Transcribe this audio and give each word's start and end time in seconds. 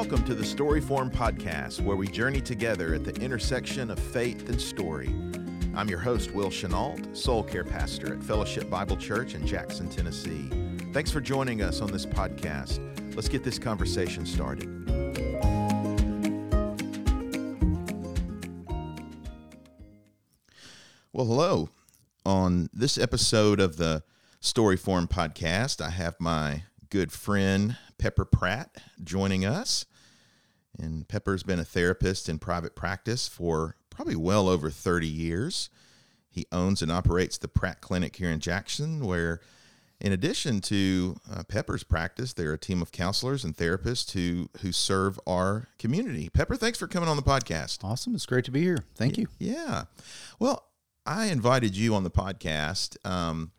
Welcome 0.00 0.24
to 0.24 0.34
the 0.34 0.42
Storyform 0.42 1.12
Podcast, 1.12 1.82
where 1.82 1.94
we 1.94 2.08
journey 2.08 2.40
together 2.40 2.94
at 2.94 3.04
the 3.04 3.14
intersection 3.16 3.90
of 3.90 3.98
faith 3.98 4.48
and 4.48 4.58
story. 4.58 5.14
I'm 5.74 5.90
your 5.90 5.98
host, 5.98 6.30
Will 6.30 6.48
Chenault, 6.48 6.96
soul 7.12 7.42
care 7.42 7.64
pastor 7.64 8.14
at 8.14 8.22
Fellowship 8.22 8.70
Bible 8.70 8.96
Church 8.96 9.34
in 9.34 9.46
Jackson, 9.46 9.90
Tennessee. 9.90 10.48
Thanks 10.94 11.10
for 11.10 11.20
joining 11.20 11.60
us 11.60 11.82
on 11.82 11.92
this 11.92 12.06
podcast. 12.06 12.80
Let's 13.14 13.28
get 13.28 13.44
this 13.44 13.58
conversation 13.58 14.24
started. 14.24 14.88
Well, 21.12 21.26
hello. 21.26 21.68
On 22.24 22.70
this 22.72 22.96
episode 22.96 23.60
of 23.60 23.76
the 23.76 24.02
Storyform 24.40 25.10
Podcast, 25.10 25.84
I 25.84 25.90
have 25.90 26.18
my 26.18 26.62
good 26.88 27.12
friend 27.12 27.76
Pepper 27.98 28.24
Pratt 28.24 28.74
joining 29.04 29.44
us. 29.44 29.84
And 30.80 31.06
Pepper's 31.08 31.42
been 31.42 31.58
a 31.58 31.64
therapist 31.64 32.28
in 32.28 32.38
private 32.38 32.74
practice 32.74 33.28
for 33.28 33.76
probably 33.90 34.16
well 34.16 34.48
over 34.48 34.70
30 34.70 35.06
years. 35.06 35.68
He 36.30 36.46
owns 36.52 36.80
and 36.80 36.90
operates 36.90 37.38
the 37.38 37.48
Pratt 37.48 37.80
Clinic 37.80 38.16
here 38.16 38.30
in 38.30 38.40
Jackson, 38.40 39.04
where, 39.04 39.40
in 40.00 40.12
addition 40.12 40.60
to 40.62 41.16
uh, 41.30 41.42
Pepper's 41.42 41.82
practice, 41.82 42.32
there 42.32 42.50
are 42.50 42.54
a 42.54 42.58
team 42.58 42.80
of 42.80 42.92
counselors 42.92 43.44
and 43.44 43.56
therapists 43.56 44.12
who 44.12 44.48
who 44.62 44.70
serve 44.72 45.18
our 45.26 45.66
community. 45.78 46.28
Pepper, 46.28 46.56
thanks 46.56 46.78
for 46.78 46.86
coming 46.86 47.08
on 47.08 47.16
the 47.16 47.22
podcast. 47.22 47.82
Awesome. 47.82 48.14
It's 48.14 48.26
great 48.26 48.44
to 48.44 48.52
be 48.52 48.62
here. 48.62 48.84
Thank 48.94 49.18
you. 49.18 49.26
Yeah. 49.38 49.84
Well, 50.38 50.64
I 51.04 51.26
invited 51.26 51.76
you 51.76 51.94
on 51.94 52.04
the 52.04 52.10
podcast 52.10 52.96
um, 53.04 53.50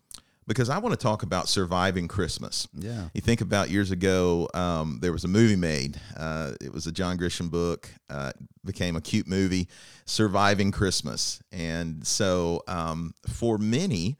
because 0.52 0.70
I 0.70 0.80
want 0.80 0.91
to 0.91 1.02
talk 1.02 1.23
about 1.23 1.48
surviving 1.48 2.10
Christmas. 2.10 2.68
Yeah. 2.73 3.08
You 3.14 3.22
think 3.22 3.40
about 3.40 3.70
years 3.70 3.90
ago, 3.90 4.50
um, 4.54 5.00
there 5.02 5.14
was 5.14 5.24
a 5.24 5.30
movie 5.30 5.55
made. 5.55 6.00
Uh, 6.18 6.52
it 6.60 6.74
was 6.74 6.88
a 6.88 6.91
John 6.91 7.18
Grisham 7.18 7.49
book, 7.49 7.90
uh, 8.10 8.34
became 8.66 8.98
a 8.98 9.02
cute 9.02 9.27
movie, 9.27 9.70
Surviving 10.05 10.71
Christmas. 10.71 11.41
And 11.54 12.05
so 12.05 12.63
um, 12.68 13.13
for 13.30 13.58
many, 13.58 14.18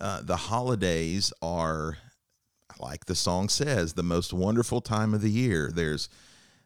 uh, 0.00 0.22
the 0.22 0.36
holidays 0.36 1.34
are, 1.42 1.98
like 2.80 3.04
the 3.04 3.14
song 3.14 3.50
says, 3.50 3.92
the 3.92 4.02
most 4.02 4.32
wonderful 4.32 4.80
time 4.80 5.12
of 5.12 5.20
the 5.20 5.30
year. 5.30 5.70
There's 5.70 6.08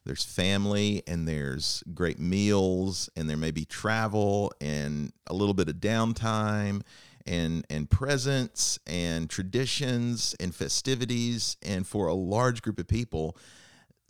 there's 0.04 0.24
family 0.24 1.02
and 1.06 1.28
there's 1.28 1.82
great 1.92 2.18
meals 2.18 3.10
and 3.14 3.28
there 3.28 3.36
may 3.36 3.50
be 3.50 3.66
travel 3.66 4.52
and 4.58 5.12
a 5.26 5.34
little 5.34 5.52
bit 5.52 5.68
of 5.68 5.74
downtime 5.76 6.80
and 7.28 7.64
and 7.70 7.90
presents 7.90 8.78
and 8.86 9.28
traditions 9.30 10.34
and 10.40 10.54
festivities. 10.54 11.56
And 11.62 11.86
for 11.86 12.08
a 12.08 12.14
large 12.14 12.62
group 12.62 12.78
of 12.78 12.88
people 12.88 13.36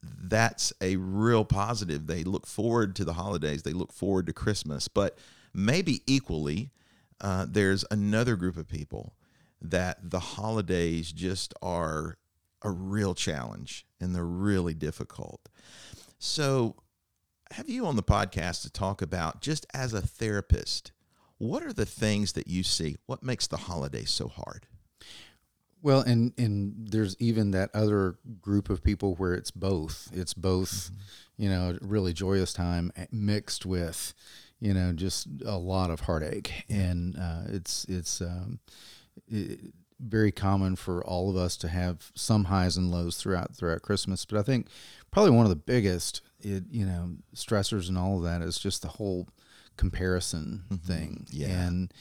that's 0.02 0.72
a 0.80 0.96
real 0.96 1.44
positive. 1.44 2.06
They 2.06 2.24
look 2.24 2.46
forward 2.46 2.94
to 2.96 3.04
the 3.04 3.14
holidays. 3.14 3.62
They 3.62 3.72
look 3.72 3.92
forward 3.92 4.26
to 4.26 4.32
christmas. 4.32 4.88
But 4.88 5.18
maybe 5.52 6.02
equally 6.06 6.70
uh, 7.20 7.46
there's 7.48 7.84
another 7.90 8.36
group 8.36 8.56
of 8.56 8.68
people 8.68 9.14
that 9.60 10.10
the 10.10 10.20
holidays 10.20 11.10
just 11.12 11.52
are 11.60 12.18
a 12.62 12.70
real 12.70 13.14
challenge 13.14 13.86
and 14.00 14.14
they're 14.14 14.24
really 14.24 14.74
difficult. 14.74 15.48
So 16.18 16.76
have 17.52 17.68
you 17.68 17.86
on 17.86 17.96
the 17.96 18.02
podcast 18.02 18.62
to 18.62 18.70
talk 18.70 19.02
about 19.02 19.40
just 19.40 19.66
as 19.74 19.94
a 19.94 20.02
therapist 20.02 20.92
what 21.38 21.62
are 21.62 21.72
the 21.72 21.86
things 21.86 22.32
that 22.32 22.48
you 22.48 22.62
see? 22.62 22.96
What 23.06 23.22
makes 23.22 23.46
the 23.46 23.56
holidays 23.56 24.10
so 24.10 24.28
hard? 24.28 24.66
Well, 25.80 26.00
and 26.00 26.32
and 26.36 26.88
there's 26.90 27.16
even 27.20 27.52
that 27.52 27.70
other 27.72 28.16
group 28.40 28.68
of 28.68 28.82
people 28.82 29.14
where 29.14 29.34
it's 29.34 29.52
both. 29.52 30.10
It's 30.12 30.34
both, 30.34 30.72
mm-hmm. 30.72 31.42
you 31.42 31.50
know, 31.50 31.78
a 31.80 31.86
really 31.86 32.12
joyous 32.12 32.52
time 32.52 32.92
eh, 32.96 33.06
mixed 33.12 33.64
with, 33.64 34.12
you 34.60 34.74
know, 34.74 34.92
just 34.92 35.28
a 35.46 35.56
lot 35.56 35.90
of 35.90 36.00
heartache, 36.00 36.64
and 36.68 37.16
uh, 37.16 37.42
it's 37.46 37.84
it's 37.84 38.20
um, 38.20 38.58
it, 39.28 39.72
very 40.00 40.32
common 40.32 40.76
for 40.76 41.04
all 41.04 41.30
of 41.30 41.36
us 41.36 41.56
to 41.56 41.68
have 41.68 42.10
some 42.14 42.44
highs 42.44 42.76
and 42.76 42.90
lows 42.90 43.16
throughout 43.16 43.54
throughout 43.54 43.82
Christmas. 43.82 44.24
But 44.24 44.38
I 44.38 44.42
think 44.42 44.66
probably 45.12 45.30
one 45.30 45.44
of 45.44 45.50
the 45.50 45.56
biggest, 45.56 46.22
it, 46.40 46.64
you 46.70 46.86
know, 46.86 47.16
stressors 47.34 47.88
and 47.88 47.96
all 47.96 48.16
of 48.18 48.24
that 48.24 48.42
is 48.42 48.58
just 48.58 48.82
the 48.82 48.88
whole 48.88 49.28
comparison 49.78 50.64
mm-hmm. 50.70 50.86
thing. 50.86 51.26
Yeah. 51.30 51.48
And 51.48 51.94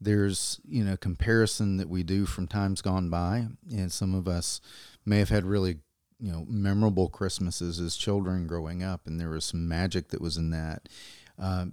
there's, 0.00 0.60
you 0.64 0.84
know, 0.84 0.96
comparison 0.96 1.78
that 1.78 1.88
we 1.88 2.04
do 2.04 2.26
from 2.26 2.46
times 2.46 2.80
gone 2.80 3.10
by. 3.10 3.48
And 3.70 3.90
some 3.90 4.14
of 4.14 4.28
us 4.28 4.60
may 5.04 5.18
have 5.18 5.30
had 5.30 5.44
really, 5.44 5.78
you 6.20 6.30
know, 6.30 6.44
memorable 6.48 7.08
Christmases 7.08 7.80
as 7.80 7.96
children 7.96 8.46
growing 8.46 8.84
up. 8.84 9.06
And 9.06 9.18
there 9.18 9.30
was 9.30 9.44
some 9.44 9.66
magic 9.66 10.08
that 10.08 10.20
was 10.20 10.36
in 10.36 10.50
that. 10.50 10.88
Uh, 11.40 11.66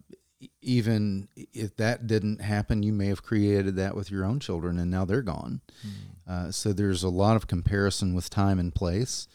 even 0.62 1.28
if 1.36 1.76
that 1.76 2.08
didn't 2.08 2.42
happen, 2.42 2.82
you 2.82 2.94
may 2.94 3.08
have 3.08 3.24
created 3.24 3.76
that 3.76 3.96
with 3.96 4.10
your 4.10 4.24
own 4.24 4.40
children 4.40 4.80
and 4.80 4.90
now 4.90 5.06
they're 5.06 5.22
gone. 5.22 5.62
Mm-hmm. 5.86 6.32
Uh, 6.32 6.52
so 6.52 6.72
there's 6.72 7.04
a 7.04 7.10
lot 7.10 7.36
of 7.36 7.48
comparison 7.48 8.14
with 8.14 8.30
time 8.30 8.58
and 8.58 8.74
place. 8.74 9.28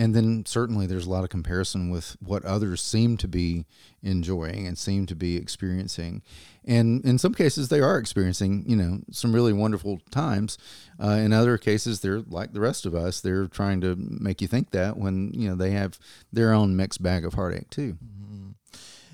And 0.00 0.14
then 0.14 0.46
certainly 0.46 0.86
there's 0.86 1.04
a 1.04 1.10
lot 1.10 1.24
of 1.24 1.28
comparison 1.28 1.90
with 1.90 2.16
what 2.20 2.42
others 2.46 2.80
seem 2.80 3.18
to 3.18 3.28
be 3.28 3.66
enjoying 4.02 4.66
and 4.66 4.78
seem 4.78 5.04
to 5.04 5.14
be 5.14 5.36
experiencing. 5.36 6.22
And 6.64 7.04
in 7.04 7.18
some 7.18 7.34
cases, 7.34 7.68
they 7.68 7.80
are 7.82 7.98
experiencing, 7.98 8.64
you 8.66 8.76
know, 8.76 9.00
some 9.10 9.34
really 9.34 9.52
wonderful 9.52 10.00
times. 10.10 10.56
Uh, 10.98 11.10
in 11.10 11.34
other 11.34 11.58
cases, 11.58 12.00
they're 12.00 12.22
like 12.22 12.54
the 12.54 12.60
rest 12.60 12.86
of 12.86 12.94
us. 12.94 13.20
They're 13.20 13.46
trying 13.46 13.82
to 13.82 13.94
make 13.94 14.40
you 14.40 14.48
think 14.48 14.70
that 14.70 14.96
when, 14.96 15.32
you 15.34 15.50
know, 15.50 15.54
they 15.54 15.72
have 15.72 15.98
their 16.32 16.54
own 16.54 16.76
mixed 16.76 17.02
bag 17.02 17.26
of 17.26 17.34
heartache 17.34 17.68
too. 17.68 17.98
Mm-hmm. 18.02 18.50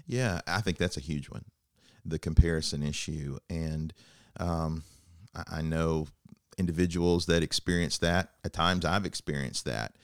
Yeah, 0.07 0.41
I 0.47 0.61
think 0.61 0.79
that's 0.79 0.97
a 0.97 1.01
huge 1.01 1.29
one, 1.31 1.47
the 2.05 2.21
comparison 2.21 2.85
issue. 2.85 3.39
And 3.51 3.93
um, 4.39 4.85
I, 5.35 5.59
I 5.59 5.63
know 5.63 6.07
individuals 6.59 7.27
that 7.27 7.43
experience 7.43 7.99
that. 7.99 8.31
At 8.45 8.53
times, 8.53 8.85
I've 8.85 9.05
experienced 9.05 9.65
that 9.65 9.97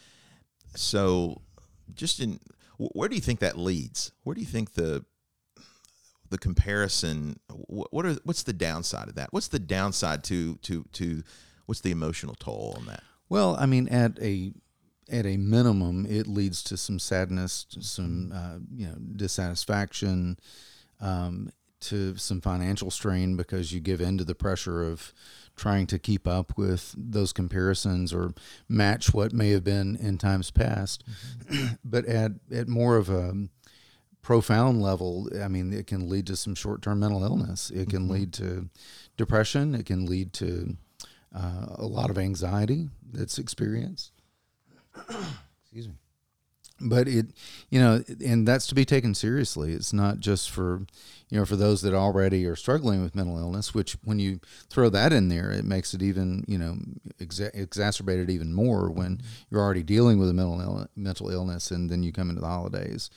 so, 0.75 1.43
just 1.95 2.21
in 2.21 2.41
where 2.79 3.09
do 3.09 3.15
you 3.15 3.21
think 3.21 3.41
that 3.41 3.59
leads? 3.59 4.13
Where 4.25 4.35
do 4.35 4.41
you 4.41 4.47
think 4.47 4.75
the 4.75 5.05
the 6.31 6.39
comparison? 6.39 7.39
What 7.49 8.07
are 8.07 8.15
what's 8.25 8.43
the 8.43 8.53
downside 8.53 9.09
of 9.09 9.15
that? 9.17 9.33
What's 9.33 9.49
the 9.49 9.59
downside 9.59 10.25
to 10.25 10.57
to 10.57 10.85
to 10.93 11.23
what's 11.67 11.81
the 11.81 11.91
emotional 11.91 12.35
toll 12.35 12.75
on 12.79 12.87
that? 12.87 13.03
Well, 13.29 13.57
I 13.59 13.67
mean, 13.67 13.89
at 13.89 14.19
a 14.21 14.53
at 15.11 15.27
a 15.27 15.37
minimum, 15.37 16.07
it 16.09 16.27
leads 16.27 16.63
to 16.65 16.77
some 16.77 16.99
sadness, 16.99 17.65
to 17.65 17.83
some 17.83 18.33
uh, 18.35 18.59
you 18.75 18.87
know 18.89 18.97
dissatisfaction, 19.17 20.39
um, 21.01 21.51
to 21.81 22.17
some 22.17 22.41
financial 22.41 22.91
strain 22.91 23.37
because 23.37 23.73
you 23.73 23.81
give 23.81 24.01
in 24.01 24.19
to 24.19 24.25
the 24.25 24.35
pressure 24.35 24.83
of 24.83 25.13
trying 25.57 25.87
to 25.87 25.99
keep 25.99 26.27
up 26.27 26.57
with 26.57 26.95
those 26.97 27.33
comparisons 27.33 28.13
or 28.13 28.33
match 28.69 29.13
what 29.13 29.33
may 29.33 29.51
have 29.51 29.65
been 29.65 29.97
in 29.97 30.19
times 30.19 30.51
past. 30.51 31.05
Mm-hmm. 31.51 31.75
but 31.85 32.07
at, 32.07 32.33
at 32.51 32.69
more 32.69 32.97
of 32.97 33.09
a 33.11 33.49
profound 34.23 34.83
level, 34.83 35.29
I 35.41 35.49
mean, 35.49 35.73
it 35.73 35.87
can 35.87 36.09
lead 36.09 36.27
to 36.29 36.37
some 36.37 36.55
short 36.55 36.83
term 36.83 37.01
mental 37.01 37.25
illness. 37.25 37.71
It 37.71 37.91
can 37.91 38.03
mm-hmm. 38.03 38.13
lead 38.13 38.33
to 38.35 38.69
depression. 39.17 39.75
It 39.75 39.87
can 39.87 40.07
lead 40.07 40.33
to 40.35 40.77
uh, 41.35 41.67
a 41.77 41.87
lot 41.87 42.11
of 42.11 42.19
anxiety 42.19 42.89
that's 43.13 43.39
experienced. 43.39 44.13
Excuse 45.65 45.89
me 45.89 45.95
but 46.83 47.07
it 47.07 47.27
you 47.71 47.81
know 47.81 48.03
and 48.25 48.47
that's 48.47 48.67
to 48.67 48.75
be 48.75 48.85
taken 48.85 49.15
seriously 49.15 49.73
it's 49.73 49.93
not 49.93 50.19
just 50.19 50.51
for 50.51 50.83
you 51.33 51.39
know 51.39 51.47
for 51.47 51.57
those 51.57 51.81
that 51.81 51.95
already 51.95 52.45
are 52.45 52.55
struggling 52.55 53.03
with 53.03 53.17
mental 53.17 53.39
illness 53.39 53.73
which 53.73 53.97
when 54.05 54.19
you 54.19 54.39
throw 54.69 54.91
that 54.91 55.15
in 55.15 55.29
there 55.29 55.51
it 55.51 55.65
makes 55.65 55.95
it 55.95 56.03
even 56.03 56.45
you 56.47 56.59
know 56.59 56.77
exa- 57.21 57.51
exacerbated 57.55 58.29
even 58.29 58.53
more 58.53 58.91
when 58.91 59.17
mm-hmm. 59.17 59.27
you're 59.51 59.63
already 59.63 59.83
dealing 59.83 60.19
with 60.19 60.29
a 60.29 60.35
mental 60.35 60.61
Ill- 60.61 60.89
mental 60.95 61.31
illness 61.31 61.71
and 61.71 61.89
then 61.89 62.03
you 62.03 62.13
come 62.13 62.29
into 62.29 62.43
the 62.43 62.47
holidays 62.47 63.09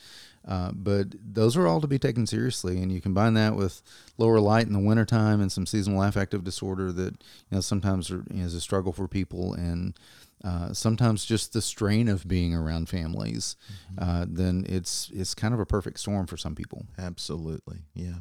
uh, 0.46 0.70
but 0.72 1.08
those 1.20 1.56
are 1.56 1.66
all 1.66 1.80
to 1.80 1.86
be 1.86 1.98
taken 1.98 2.26
seriously 2.26 2.80
and 2.80 2.92
you 2.92 3.00
combine 3.00 3.34
that 3.34 3.56
with 3.56 3.82
lower 4.18 4.40
light 4.40 4.66
in 4.66 4.72
the 4.72 4.78
wintertime 4.78 5.40
and 5.40 5.50
some 5.50 5.66
seasonal 5.66 6.02
affective 6.02 6.44
disorder 6.44 6.92
that 6.92 7.12
you 7.12 7.56
know 7.56 7.60
sometimes 7.60 8.10
are, 8.10 8.24
is 8.30 8.54
a 8.54 8.60
struggle 8.60 8.92
for 8.92 9.08
people 9.08 9.54
and 9.54 9.98
uh, 10.44 10.72
sometimes 10.72 11.24
just 11.24 11.52
the 11.52 11.62
strain 11.62 12.08
of 12.08 12.28
being 12.28 12.54
around 12.54 12.88
families, 12.88 13.56
mm-hmm. 13.92 14.08
uh, 14.08 14.26
then 14.28 14.64
it's 14.68 15.10
it's 15.12 15.34
kind 15.34 15.54
of 15.54 15.60
a 15.60 15.66
perfect 15.66 15.98
storm 15.98 16.26
for 16.26 16.36
some 16.36 16.54
people. 16.54 16.86
Absolutely, 16.98 17.78
yeah. 17.94 18.16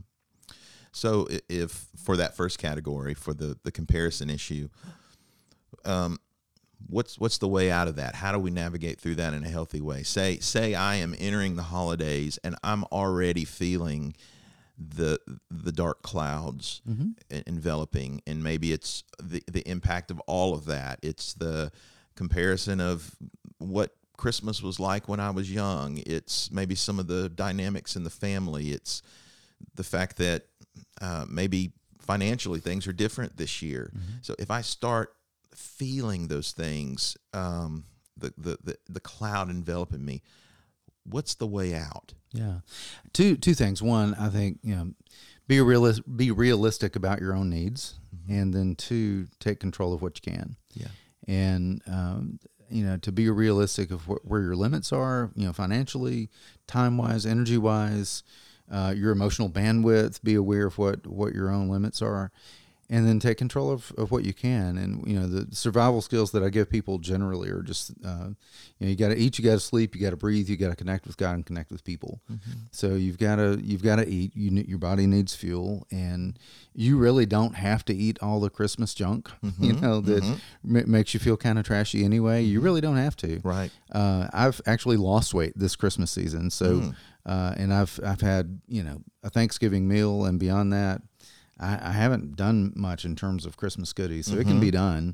So 0.92 1.28
if 1.50 1.88
for 1.98 2.16
that 2.18 2.36
first 2.36 2.58
category, 2.58 3.14
for 3.14 3.34
the 3.34 3.58
the 3.64 3.72
comparison 3.72 4.30
issue, 4.30 4.70
um, 5.84 6.20
what's 6.88 7.20
what's 7.20 7.38
the 7.38 7.48
way 7.48 7.72
out 7.72 7.88
of 7.88 7.96
that? 7.96 8.16
How 8.16 8.32
do 8.32 8.40
we 8.40 8.52
navigate 8.52 9.00
through 9.00 9.16
that 9.16 9.34
in 9.34 9.44
a 9.44 9.50
healthy 9.50 9.82
way? 9.82 10.04
Say 10.04 10.40
say 10.40 10.76
I 10.76 10.96
am 10.96 11.16
entering 11.18 11.56
the 11.56 11.64
holidays 11.64 12.40
and 12.44 12.56
I'm 12.64 12.84
already 12.86 13.46
feeling 13.46 14.16
the 14.78 15.20
the 15.50 15.72
dark 15.72 16.02
clouds 16.02 16.82
mm-hmm. 16.88 17.12
enveloping 17.48 18.22
and 18.28 18.44
maybe 18.44 18.74
it's 18.74 19.04
the 19.24 19.42
the 19.50 19.68
impact 19.70 20.12
of 20.12 20.20
all 20.28 20.54
of 20.54 20.66
that 20.66 21.00
it's 21.02 21.34
the 21.34 21.72
comparison 22.16 22.82
of 22.82 23.16
what 23.60 23.96
Christmas 24.18 24.62
was 24.62 24.80
like 24.80 25.08
when 25.08 25.20
I 25.20 25.30
was 25.32 25.52
young. 25.52 26.02
It's 26.06 26.52
maybe 26.52 26.76
some 26.76 27.00
of 27.00 27.08
the 27.08 27.30
dynamics 27.30 27.96
in 27.96 28.04
the 28.04 28.10
family. 28.10 28.72
It's 28.72 29.02
the 29.76 29.84
fact 29.84 30.18
that 30.18 30.46
uh, 31.02 31.26
maybe 31.28 31.74
financially 32.00 32.60
things 32.60 32.88
are 32.88 32.94
different 32.94 33.38
this 33.38 33.62
year. 33.62 33.92
So 34.22 34.36
if 34.40 34.52
I 34.52 34.62
start 34.62 35.15
feeling 35.56 36.28
those 36.28 36.52
things, 36.52 37.18
um, 37.34 37.86
the, 38.18 38.34
the 38.38 38.58
the 38.64 38.78
the 38.90 39.00
cloud 39.00 39.50
enveloping 39.50 40.04
me, 40.06 40.22
what's 41.06 41.36
the 41.36 41.48
way 41.48 41.74
out? 41.76 42.14
Yeah, 42.32 42.60
two 43.14 43.36
two 43.38 43.54
things. 43.54 43.82
One, 43.82 44.14
I 44.16 44.30
think 44.30 44.60
you 44.64 44.76
know, 44.76 44.92
be 45.48 45.58
realis- 45.58 46.04
be 46.16 46.32
realistic 46.32 46.96
about 46.96 47.20
your 47.22 47.34
own 47.36 47.50
needs, 47.50 47.96
and 48.30 48.54
then 48.54 48.76
two, 48.76 49.28
take 49.40 49.60
control 49.60 49.94
of 49.94 50.02
what 50.02 50.20
you 50.24 50.32
can. 50.34 50.56
Yeah. 50.74 50.88
and 51.28 51.82
um, 51.88 52.40
you 52.70 52.84
know 52.86 52.98
to 52.98 53.12
be 53.12 53.30
realistic 53.30 53.92
of 53.92 54.02
wh- 54.04 54.26
where 54.26 54.42
your 54.42 54.56
limits 54.56 54.92
are 54.92 55.32
you 55.36 55.46
know 55.46 55.54
financially 55.54 56.30
time 56.68 56.98
wise 56.98 57.26
energy 57.26 57.58
wise 57.58 58.24
uh, 58.72 58.94
your 58.96 59.12
emotional 59.12 59.50
bandwidth 59.50 60.22
be 60.24 60.34
aware 60.36 60.66
of 60.66 60.78
what 60.78 61.06
what 61.08 61.34
your 61.34 61.50
own 61.52 61.70
limits 61.70 62.02
are 62.02 62.32
and 62.90 63.08
then 63.08 63.20
take 63.20 63.38
control 63.38 63.72
of, 63.72 63.92
of 63.98 64.12
what 64.12 64.24
you 64.24 64.34
can. 64.34 64.78
And 64.78 65.08
you 65.08 65.20
know 65.20 65.28
the 65.28 65.56
survival 65.56 66.02
skills 66.02 66.32
that 66.32 66.44
i 66.44 66.50
give 66.50 66.70
people 66.70 67.00
generally 67.00 67.50
are 67.50 67.62
just 67.62 67.92
uh, 68.06 68.30
you 68.78 68.86
know 68.86 68.88
you 68.88 68.96
got 68.96 69.10
to 69.10 69.18
eat 69.18 69.38
you 69.40 69.46
got 69.46 69.54
to 69.54 69.60
sleep 69.60 69.96
you 69.96 70.02
got 70.02 70.12
to 70.12 70.18
breathe 70.18 70.48
you 70.50 70.58
got 70.58 70.70
to 70.70 70.76
connect 70.76 71.08
with 71.08 71.18
god 71.18 71.34
and 71.36 71.46
connect 71.46 71.72
with 71.72 71.84
people. 71.84 72.22
So 72.72 72.96
you've 72.96 73.18
got 73.18 73.38
to 73.38 73.60
you've 73.62 73.84
got 73.84 73.98
to 73.98 74.08
eat. 74.08 74.36
You 74.36 74.52
your 74.68 74.78
body 74.80 75.08
needs 75.08 75.36
fuel. 75.36 75.88
And 75.92 76.38
you 76.74 76.98
really 76.98 77.26
don't 77.26 77.56
have 77.56 77.86
to 77.86 77.94
eat 77.96 78.18
all 78.22 78.42
the 78.42 78.50
christmas 78.50 78.94
junk 78.94 79.32
you 79.60 79.74
know 79.74 80.02
that 80.02 80.24
ma- 80.64 80.82
makes 80.86 81.14
you 81.14 81.20
feel 81.22 81.38
kind 81.38 81.58
of 81.58 81.66
trashy 81.66 82.04
anyway. 82.04 82.44
You 82.44 82.60
really 82.62 82.82
don't 82.82 82.98
have 82.98 83.16
to. 83.18 83.40
Right. 83.44 83.72
uh, 83.92 84.28
I've 84.34 84.60
actually 84.66 84.98
lost 84.98 85.34
weight 85.34 85.54
this 85.56 85.76
Christmas 85.76 86.12
season. 86.12 86.50
So, 86.52 86.94
uh, 87.26 87.54
and 87.58 87.74
I've 87.74 88.00
I've 88.06 88.22
had 88.22 88.60
you 88.68 88.84
know 88.84 89.02
a 89.24 89.30
Thanksgiving 89.30 89.88
meal, 89.88 90.26
and 90.26 90.40
beyond 90.40 90.74
that, 90.74 91.02
I, 91.60 91.90
I 91.90 91.92
haven't 91.92 92.36
done 92.36 92.74
much 92.76 93.06
in 93.06 93.16
terms 93.16 93.46
of 93.46 93.56
Christmas 93.56 93.94
goodies. 93.94 94.26
So 94.26 94.36
it 94.36 94.46
can 94.46 94.60
be 94.60 94.72
done. 94.72 95.14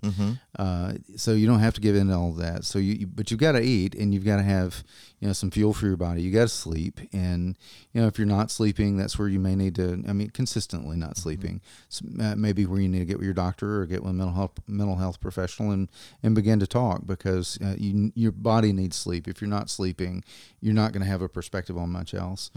Uh, 0.58 0.94
so 1.16 1.34
you 1.34 1.46
don't 1.48 1.60
have 1.60 1.74
to 1.76 1.82
give 1.82 1.96
in 1.96 2.08
to 2.08 2.16
all 2.16 2.34
that. 2.34 2.66
So 2.66 2.80
you, 2.80 3.06
but 3.08 3.30
you've 3.32 3.40
got 3.40 3.54
to 3.54 3.62
eat, 3.62 3.94
and 3.96 4.14
you've 4.14 4.26
got 4.26 4.38
to 4.38 4.44
have 4.44 4.84
you 5.20 5.28
know 5.28 5.34
some 5.34 5.52
fuel 5.52 5.74
for 5.74 5.86
your 5.86 5.98
body. 5.98 6.24
You 6.24 6.32
got 6.32 6.44
to 6.44 6.48
sleep, 6.50 7.00
and 7.14 7.56
you 7.94 8.02
know 8.02 8.08
if 8.08 8.18
you're 8.18 8.28
not 8.28 8.50
sleeping, 8.50 8.98
that's 8.98 9.20
where 9.20 9.28
you 9.28 9.40
may 9.40 9.56
need 9.56 9.76
to. 9.76 10.04
I 10.08 10.14
mean, 10.14 10.32
consistently 10.32 10.98
not 10.98 11.16
sleeping. 11.18 11.62
So, 11.90 12.06
uh, 12.20 12.36
maybe 12.36 12.66
where 12.66 12.82
you 12.82 12.90
need 12.90 13.00
to 13.00 13.06
get 13.06 13.18
with 13.18 13.26
your 13.26 13.36
doctor 13.36 13.82
or 13.82 13.86
get 13.86 14.02
with 14.02 14.10
a 14.10 14.14
mental 14.14 14.34
health 14.36 14.54
mental 14.68 14.96
health 14.96 15.20
professional 15.22 15.72
and 15.72 15.90
and 16.24 16.34
begin 16.34 16.60
to 16.60 16.68
talk 16.68 17.06
because 17.06 17.60
uh, 17.64 17.76
you, 17.78 18.12
your 18.16 18.32
body 18.32 18.74
needs 18.74 18.96
sleep. 18.96 19.28
If 19.28 19.42
you're 19.42 19.50
not 19.50 19.70
sleeping, 19.70 20.24
you're 20.60 20.74
not 20.74 20.92
going 20.92 21.04
to 21.04 21.10
have 21.10 21.22
a 21.22 21.30
perspective 21.30 21.78
on 21.78 21.92
much 21.92 22.14
else. 22.16 22.50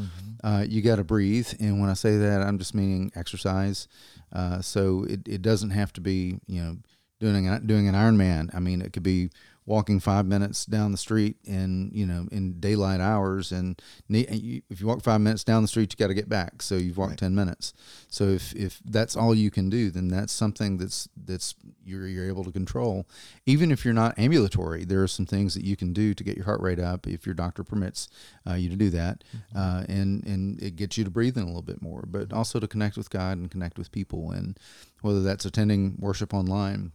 Uh, 0.43 0.65
you 0.67 0.81
got 0.81 0.97
to 0.97 1.05
breathe, 1.05 1.49
and 1.61 1.81
when 1.81 1.91
I 1.91 1.95
say 1.95 2.17
that, 2.17 2.41
I'm 2.43 2.59
just 2.59 2.75
meaning 2.75 3.13
exercise. 3.15 3.74
Uh, 4.32 4.61
so 4.61 5.05
it, 5.05 5.21
it 5.26 5.43
doesn't 5.43 5.71
have 5.71 5.93
to 5.94 6.00
be 6.00 6.38
you 6.47 6.62
know 6.62 6.76
doing 7.21 7.47
an, 7.49 7.67
doing 7.67 7.88
an 7.88 7.94
Ironman. 7.94 8.55
I 8.55 8.61
mean, 8.61 8.82
it 8.82 8.93
could 8.93 9.03
be 9.03 9.31
walking 9.67 9.99
five 9.99 10.27
minutes 10.27 10.67
down 10.67 10.93
the 10.93 10.99
street 10.99 11.37
in 11.45 11.91
you 11.95 12.07
know 12.07 12.27
in 12.31 12.61
daylight 12.61 13.01
hours, 13.01 13.53
and 13.53 13.81
if 14.09 14.81
you 14.81 14.87
walk 14.87 15.03
five 15.03 15.21
minutes 15.21 15.45
down 15.45 15.63
the 15.63 15.69
street, 15.69 15.93
you 15.93 15.97
got 15.97 16.09
to 16.09 16.15
get 16.15 16.29
back. 16.29 16.61
So 16.63 16.77
you've 16.77 16.99
walked 16.99 17.19
ten 17.19 17.35
minutes. 17.35 17.73
So 18.09 18.25
if 18.25 18.55
if 18.55 18.81
that's 18.85 19.17
all 19.17 19.35
you 19.35 19.51
can 19.51 19.71
do, 19.71 19.91
then 19.91 20.09
that's 20.09 20.33
something 20.33 20.77
that's 20.77 21.09
that's 21.17 21.55
you're 21.85 22.07
you're 22.07 22.27
able 22.27 22.45
to 22.45 22.53
control. 22.53 23.07
Even 23.47 23.71
if 23.71 23.85
you're 23.85 23.95
not 23.95 24.19
ambulatory, 24.19 24.85
there 24.85 25.03
are 25.03 25.09
some 25.09 25.27
things 25.27 25.55
that 25.55 25.65
you 25.65 25.77
can 25.77 25.93
do 25.93 26.15
to 26.15 26.25
get 26.25 26.37
your 26.37 26.45
heart 26.45 26.61
rate 26.61 26.81
up 26.81 27.07
if 27.07 27.27
your 27.27 27.35
doctor 27.35 27.65
permits 27.65 28.09
uh, 28.49 28.55
you 28.55 28.69
to 28.69 28.77
do 28.77 28.91
that, 28.91 29.25
uh, 29.57 29.85
and 29.89 30.25
and 30.27 30.63
it 30.63 30.77
gets 30.77 30.99
you 30.99 31.05
to 31.05 31.11
breathe 31.11 31.37
in 31.37 31.43
a 31.43 31.47
little 31.47 31.63
bit 31.63 31.81
more, 31.81 32.05
but 32.07 32.33
also 32.33 32.61
to 32.61 32.69
connect 32.69 32.97
with 32.97 33.11
God 33.11 33.39
and 33.39 33.51
connect 33.51 33.79
with 33.79 33.91
people, 33.93 34.31
and 34.31 34.59
whether 35.01 35.23
that's 35.23 35.45
attending 35.45 35.97
worship 35.99 36.35
online 36.35 36.93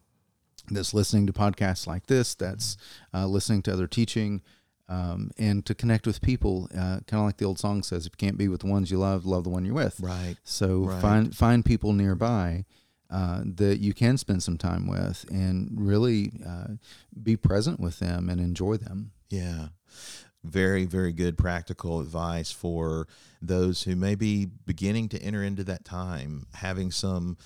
that's 0.69 0.93
listening 0.93 1.27
to 1.27 1.33
podcasts 1.33 1.87
like 1.87 2.07
this, 2.07 2.35
that's 2.35 2.77
uh, 3.13 3.25
listening 3.27 3.61
to 3.63 3.73
other 3.73 3.87
teaching, 3.87 4.41
um, 4.87 5.31
and 5.37 5.65
to 5.65 5.75
connect 5.75 6.07
with 6.07 6.21
people. 6.21 6.67
Uh, 6.73 6.99
kind 7.07 7.19
of 7.21 7.25
like 7.25 7.37
the 7.37 7.45
old 7.45 7.59
song 7.59 7.83
says, 7.83 8.05
if 8.05 8.13
you 8.13 8.27
can't 8.27 8.37
be 8.37 8.47
with 8.47 8.61
the 8.61 8.67
ones 8.67 8.89
you 8.91 8.97
love, 8.97 9.25
love 9.25 9.43
the 9.43 9.49
one 9.49 9.65
you're 9.65 9.75
with. 9.75 9.99
Right. 9.99 10.35
So 10.43 10.85
Right. 10.85 11.01
find 11.01 11.35
find 11.35 11.63
people 11.63 11.93
nearby 11.93 12.65
uh, 13.09 13.41
that 13.43 13.79
you 13.79 13.93
can 13.93 14.17
spend 14.17 14.43
some 14.43 14.57
time 14.57 14.87
with, 14.87 15.25
and 15.31 15.69
really 15.75 16.31
uh, 16.45 16.73
be 17.21 17.35
present 17.35 17.79
with 17.79 17.99
them 17.99 18.29
and 18.29 18.39
enjoy 18.39 18.77
them. 18.77 19.11
Yeah. 19.29 19.69
Very, 20.43 20.85
very 20.85 21.11
good 21.11 21.37
practical 21.37 21.99
advice 21.99 22.49
for 22.51 23.07
those 23.41 23.83
who 23.83 23.95
may 23.95 24.15
be 24.15 24.45
beginning 24.45 25.09
to 25.09 25.21
enter 25.21 25.43
into 25.43 25.65
that 25.65 25.83
time, 25.83 26.45
having 26.53 26.91
some 26.91 27.37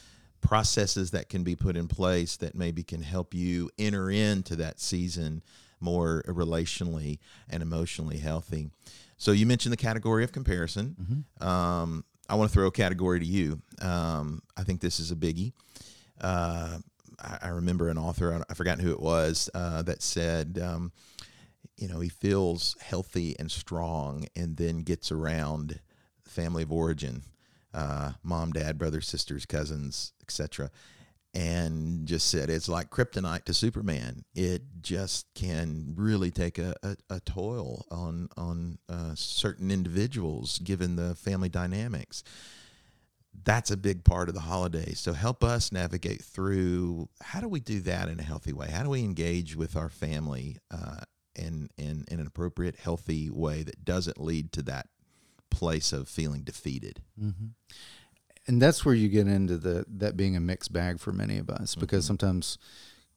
processes 0.44 1.12
that 1.12 1.30
can 1.30 1.44
be 1.44 1.56
put 1.56 1.76
in 1.76 1.88
place 1.88 2.38
that 2.38 2.54
maybe 2.56 2.84
can 2.84 3.02
help 3.02 3.34
you 3.34 3.70
enter 3.80 4.12
into 4.12 4.56
that 4.58 4.80
season 4.80 5.42
more 5.80 6.24
relationally 6.28 7.20
and 7.50 7.64
emotionally 7.64 8.18
healthy. 8.18 8.70
So 9.18 9.32
you 9.32 9.46
mentioned 9.46 9.74
the 9.74 9.78
category 9.78 10.24
of 10.24 10.32
comparison. 10.32 11.26
Um, 11.46 12.04
I 12.30 12.36
want 12.36 12.50
to 12.50 12.54
throw 12.54 12.68
a 12.68 12.72
category 12.72 13.20
to 13.20 13.26
you. 13.26 13.62
Um, 13.82 14.42
I 14.56 14.64
think 14.64 14.82
this 14.82 15.00
is 15.00 15.12
a 15.12 15.16
biggie. 15.16 15.54
Uh, 16.22 16.78
I, 17.20 17.38
I 17.44 17.48
remember 17.50 17.90
an 17.90 17.98
author, 17.98 18.34
I- 18.34 18.44
I 18.50 18.54
forgot 18.54 18.80
who 18.80 18.92
it 18.92 19.00
was, 19.02 19.50
uh, 19.54 19.82
that 19.84 20.02
said, 20.02 20.60
um, 20.64 20.92
you 21.78 21.88
know, 21.88 22.00
he 22.00 22.10
feels 22.10 22.76
healthy 22.82 23.36
and 23.40 23.52
strong 23.52 24.26
and 24.36 24.56
then 24.58 24.80
gets 24.84 25.12
around 25.12 25.80
family 26.26 26.64
of 26.64 26.72
origin, 26.72 27.24
uh, 27.74 28.14
mom, 28.24 28.52
dad, 28.52 28.78
brothers, 28.78 29.08
sisters, 29.08 29.46
cousins, 29.46 30.14
etc. 30.22 30.72
And 31.34 32.08
just 32.08 32.30
said 32.30 32.50
it's 32.50 32.70
like 32.70 32.92
kryptonite 32.92 33.46
to 33.46 33.54
Superman. 33.54 34.24
It 34.36 34.62
just 34.82 35.26
can 35.34 35.94
really 35.96 36.30
take 36.30 36.60
a, 36.60 36.76
a, 36.84 36.96
a 37.10 37.20
toll 37.22 37.86
on 37.90 38.30
on 38.38 38.78
uh, 38.88 39.16
certain 39.16 39.72
individuals 39.72 40.60
given 40.60 40.96
the 40.96 41.16
family 41.16 41.50
dynamics 41.50 42.24
that's 43.46 43.72
a 43.72 43.78
big 43.78 44.04
part 44.04 44.30
of 44.30 44.36
the 44.36 44.42
holidays. 44.42 45.00
So 45.00 45.14
help 45.14 45.44
us 45.44 45.72
navigate 45.72 46.24
through 46.24 47.10
how 47.22 47.42
do 47.42 47.48
we 47.48 47.60
do 47.60 47.80
that 47.82 48.10
in 48.10 48.20
a 48.20 48.24
healthy 48.24 48.54
way? 48.54 48.70
How 48.70 48.84
do 48.84 48.90
we 48.90 49.04
engage 49.04 49.56
with 49.56 49.76
our 49.76 49.90
family 49.90 50.58
uh, 50.72 51.02
in, 51.36 51.70
in, 51.78 52.06
in 52.10 52.20
an 52.20 52.28
appropriate, 52.28 52.76
healthy 52.76 53.30
way 53.30 53.64
that 53.64 53.84
doesn't 53.84 54.22
lead 54.22 54.52
to 54.54 54.62
that 54.64 54.88
place 55.54 55.94
of 55.94 56.08
feeling 56.08 56.42
defeated? 56.44 57.02
Mm-hmm. 57.22 57.48
and 58.48 58.62
that's 58.62 58.84
where 58.84 58.96
you 58.96 59.08
get 59.08 59.28
into 59.28 59.58
the 59.58 59.86
that 59.88 60.18
being 60.18 60.36
a 60.36 60.40
mixed 60.40 60.74
bag 60.74 61.00
for 61.00 61.12
many 61.12 61.38
of 61.38 61.50
us 61.50 61.76
because 61.76 62.04
mm-hmm. 62.04 62.08
sometimes 62.08 62.58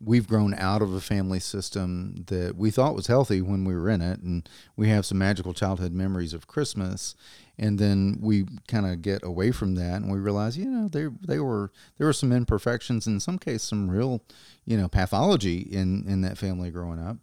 we've 0.01 0.29
grown 0.29 0.55
out 0.55 0.83
of 0.83 0.93
a 0.93 1.01
family 1.01 1.41
system 1.41 2.25
that 2.27 2.55
we 2.55 2.71
thought 2.71 2.95
was 2.95 3.07
healthy 3.07 3.41
when 3.41 3.65
we 3.65 3.75
were 3.75 3.89
in 3.89 4.03
it 4.03 4.21
and 4.21 4.49
we 4.77 4.89
have 4.89 5.07
some 5.07 5.19
magical 5.19 5.55
childhood 5.55 5.93
memories 5.93 6.35
of 6.35 6.47
christmas 6.47 7.15
and 7.59 7.79
then 7.79 8.19
we 8.21 8.45
kind 8.69 8.87
of 8.87 9.01
get 9.01 9.23
away 9.25 9.51
from 9.51 9.75
that 9.75 10.03
and 10.03 10.13
we 10.13 10.19
realize 10.19 10.59
you 10.59 10.67
know 10.67 10.89
there 10.89 11.13
they 11.27 11.39
were 11.39 11.73
there 11.97 12.07
were 12.07 12.13
some 12.13 12.33
imperfections 12.33 13.07
in 13.07 13.19
some 13.19 13.39
case 13.39 13.63
some 13.63 13.91
real 13.91 14.23
you 14.67 14.77
know 14.77 14.89
pathology 14.89 15.61
in 15.61 16.05
in 16.07 16.21
that 16.21 16.37
family 16.37 16.71
growing 16.71 17.01
up 17.01 17.19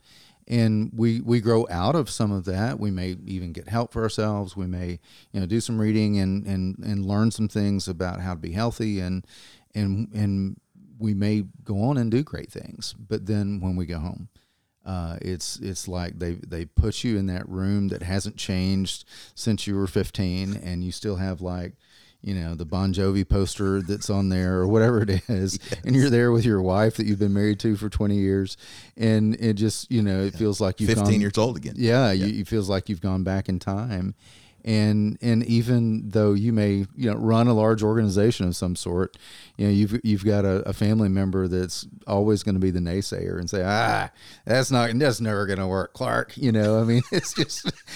and 0.47 0.91
we 0.93 1.21
we 1.21 1.39
grow 1.39 1.67
out 1.69 1.95
of 1.95 2.09
some 2.09 2.31
of 2.31 2.45
that. 2.45 2.79
We 2.79 2.91
may 2.91 3.15
even 3.25 3.53
get 3.53 3.69
help 3.69 3.93
for 3.93 4.03
ourselves. 4.03 4.55
We 4.55 4.67
may 4.67 4.99
you 5.31 5.39
know 5.39 5.45
do 5.45 5.61
some 5.61 5.79
reading 5.79 6.19
and 6.19 6.45
and 6.45 6.77
and 6.79 7.05
learn 7.05 7.31
some 7.31 7.47
things 7.47 7.87
about 7.87 8.21
how 8.21 8.33
to 8.33 8.39
be 8.39 8.51
healthy 8.51 8.99
and 8.99 9.25
and 9.73 10.09
and 10.13 10.57
we 10.99 11.13
may 11.13 11.43
go 11.63 11.81
on 11.83 11.97
and 11.97 12.11
do 12.11 12.23
great 12.23 12.51
things. 12.51 12.93
But 12.97 13.25
then 13.25 13.59
when 13.59 13.75
we 13.75 13.85
go 13.85 13.99
home 13.99 14.29
uh, 14.85 15.17
it's 15.21 15.59
it's 15.59 15.87
like 15.87 16.19
they 16.19 16.33
they 16.33 16.65
put 16.65 17.03
you 17.03 17.17
in 17.17 17.27
that 17.27 17.47
room 17.47 17.87
that 17.89 18.03
hasn't 18.03 18.35
changed 18.35 19.05
since 19.33 19.65
you 19.65 19.75
were 19.75 19.87
15 19.87 20.55
and 20.55 20.83
you 20.83 20.91
still 20.91 21.15
have 21.15 21.41
like 21.41 21.73
you 22.23 22.33
know 22.33 22.55
the 22.55 22.65
Bon 22.65 22.93
Jovi 22.93 23.27
poster 23.27 23.81
that's 23.81 24.09
on 24.09 24.29
there 24.29 24.55
or 24.59 24.67
whatever 24.67 25.01
it 25.03 25.21
is 25.29 25.59
and 25.85 25.95
you're 25.95 26.09
there 26.09 26.31
with 26.31 26.45
your 26.45 26.61
wife 26.61 26.95
that 26.97 27.05
you've 27.05 27.19
been 27.19 27.33
married 27.33 27.59
to 27.59 27.75
for 27.75 27.89
20 27.89 28.15
years 28.15 28.57
and 28.97 29.35
it 29.35 29.53
just 29.53 29.91
you 29.91 30.01
know 30.01 30.21
it 30.23 30.33
feels 30.33 30.61
like 30.61 30.79
you've 30.79 30.89
15 30.89 31.03
gone, 31.05 31.21
years 31.21 31.37
old 31.37 31.57
again. 31.57 31.75
yeah, 31.77 32.11
You, 32.11 32.41
it 32.41 32.47
feels 32.47 32.69
like 32.69 32.89
you've 32.89 33.01
gone 33.01 33.23
back 33.23 33.49
in 33.49 33.59
time 33.59 34.15
and 34.65 35.17
and 35.21 35.43
even 35.45 36.09
though 36.09 36.33
you 36.33 36.53
may 36.53 36.85
you 36.95 37.11
know 37.11 37.15
run 37.15 37.47
a 37.47 37.53
large 37.53 37.83
organization 37.83 38.47
of 38.47 38.55
some 38.55 38.75
sort, 38.75 39.17
you 39.57 39.67
know 39.67 39.71
you've 39.71 39.99
you've 40.03 40.25
got 40.25 40.45
a, 40.45 40.67
a 40.67 40.73
family 40.73 41.09
member 41.09 41.47
that's 41.47 41.85
always 42.07 42.43
going 42.43 42.55
to 42.55 42.61
be 42.61 42.71
the 42.71 42.79
naysayer 42.79 43.37
and 43.37 43.49
say 43.49 43.61
ah 43.65 44.09
that's 44.45 44.71
not 44.71 44.97
that's 44.97 45.19
never 45.19 45.45
going 45.45 45.59
to 45.59 45.67
work, 45.67 45.93
Clark. 45.93 46.37
You 46.37 46.51
know, 46.51 46.79
I 46.79 46.83
mean 46.83 47.01
it's 47.11 47.33
just 47.33 47.71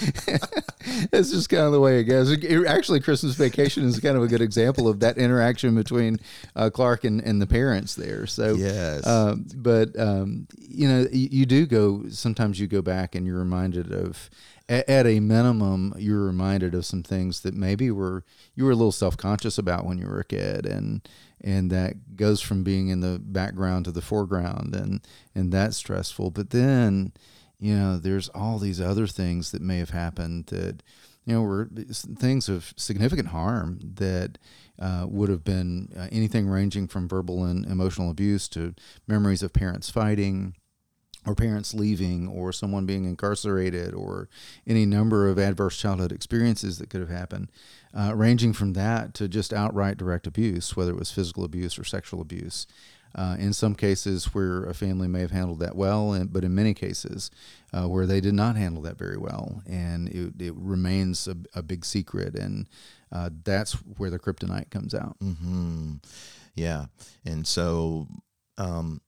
it's 1.12 1.30
just 1.30 1.48
kind 1.48 1.64
of 1.64 1.72
the 1.72 1.80
way 1.80 2.00
it 2.00 2.04
goes. 2.04 2.30
It, 2.30 2.66
actually, 2.66 3.00
Christmas 3.00 3.34
Vacation 3.34 3.84
is 3.84 3.98
kind 4.00 4.16
of 4.16 4.22
a 4.22 4.28
good 4.28 4.42
example 4.42 4.88
of 4.88 5.00
that 5.00 5.16
interaction 5.16 5.74
between 5.74 6.18
uh, 6.54 6.70
Clark 6.70 7.04
and, 7.04 7.22
and 7.22 7.40
the 7.40 7.46
parents 7.46 7.94
there. 7.94 8.26
So 8.26 8.54
yes, 8.54 9.06
um, 9.06 9.46
but 9.54 9.98
um, 9.98 10.46
you 10.68 10.86
know 10.86 11.06
you, 11.10 11.28
you 11.30 11.46
do 11.46 11.66
go 11.66 12.08
sometimes 12.10 12.60
you 12.60 12.66
go 12.66 12.82
back 12.82 13.14
and 13.14 13.26
you're 13.26 13.38
reminded 13.38 13.92
of 13.92 14.28
at 14.68 15.06
a 15.06 15.18
minimum, 15.20 15.94
you're 15.96 16.26
reminded 16.26 16.57
of 16.62 16.86
some 16.86 17.02
things 17.02 17.40
that 17.40 17.54
maybe 17.54 17.90
were 17.90 18.24
you 18.54 18.64
were 18.64 18.70
a 18.70 18.76
little 18.76 18.92
self 18.92 19.16
conscious 19.16 19.58
about 19.58 19.86
when 19.86 19.98
you 19.98 20.06
were 20.06 20.20
a 20.20 20.24
kid, 20.24 20.66
and 20.66 21.06
and 21.40 21.70
that 21.70 22.16
goes 22.16 22.40
from 22.40 22.62
being 22.62 22.88
in 22.88 23.00
the 23.00 23.18
background 23.22 23.84
to 23.84 23.90
the 23.90 24.02
foreground, 24.02 24.74
and 24.74 25.00
and 25.34 25.52
that's 25.52 25.76
stressful. 25.76 26.30
But 26.30 26.50
then, 26.50 27.12
you 27.58 27.74
know, 27.74 27.98
there's 27.98 28.28
all 28.30 28.58
these 28.58 28.80
other 28.80 29.06
things 29.06 29.52
that 29.52 29.62
may 29.62 29.78
have 29.78 29.90
happened 29.90 30.46
that 30.46 30.82
you 31.24 31.34
know 31.34 31.42
were 31.42 31.68
things 32.18 32.48
of 32.48 32.72
significant 32.76 33.28
harm 33.28 33.78
that 33.82 34.38
uh, 34.78 35.06
would 35.08 35.28
have 35.28 35.44
been 35.44 35.88
uh, 35.96 36.08
anything 36.10 36.48
ranging 36.48 36.88
from 36.88 37.08
verbal 37.08 37.44
and 37.44 37.66
emotional 37.66 38.10
abuse 38.10 38.48
to 38.48 38.74
memories 39.06 39.42
of 39.42 39.52
parents 39.52 39.90
fighting 39.90 40.54
or 41.28 41.34
parents 41.34 41.74
leaving 41.74 42.26
or 42.26 42.52
someone 42.52 42.86
being 42.86 43.04
incarcerated 43.04 43.92
or 43.94 44.28
any 44.66 44.86
number 44.86 45.28
of 45.28 45.38
adverse 45.38 45.76
childhood 45.76 46.10
experiences 46.10 46.78
that 46.78 46.88
could 46.88 47.00
have 47.00 47.10
happened, 47.10 47.50
uh, 47.92 48.12
ranging 48.14 48.54
from 48.54 48.72
that 48.72 49.12
to 49.12 49.28
just 49.28 49.52
outright 49.52 49.98
direct 49.98 50.26
abuse, 50.26 50.74
whether 50.74 50.90
it 50.90 50.98
was 50.98 51.10
physical 51.10 51.44
abuse 51.44 51.78
or 51.78 51.84
sexual 51.84 52.22
abuse. 52.22 52.66
Uh, 53.14 53.36
in 53.38 53.54
some 53.54 53.74
cases 53.74 54.34
where 54.34 54.64
a 54.64 54.74
family 54.74 55.08
may 55.08 55.20
have 55.20 55.30
handled 55.30 55.60
that 55.60 55.74
well, 55.74 56.12
and, 56.12 56.30
but 56.30 56.44
in 56.44 56.54
many 56.54 56.74
cases 56.74 57.30
uh, 57.72 57.88
where 57.88 58.04
they 58.04 58.20
did 58.20 58.34
not 58.34 58.54
handle 58.54 58.82
that 58.82 58.98
very 58.98 59.16
well, 59.16 59.62
and 59.66 60.08
it, 60.10 60.34
it 60.38 60.54
remains 60.54 61.26
a, 61.26 61.34
a, 61.54 61.62
big 61.62 61.86
secret, 61.86 62.34
and 62.34 62.68
uh, 63.10 63.30
that's 63.44 63.72
where 63.96 64.10
the 64.10 64.18
kryptonite 64.18 64.68
comes 64.68 64.94
out. 64.94 65.18
Mm-hmm. 65.20 65.94
Yeah, 66.54 66.86
and 67.24 67.46
so 67.46 68.08
um, 68.58 69.00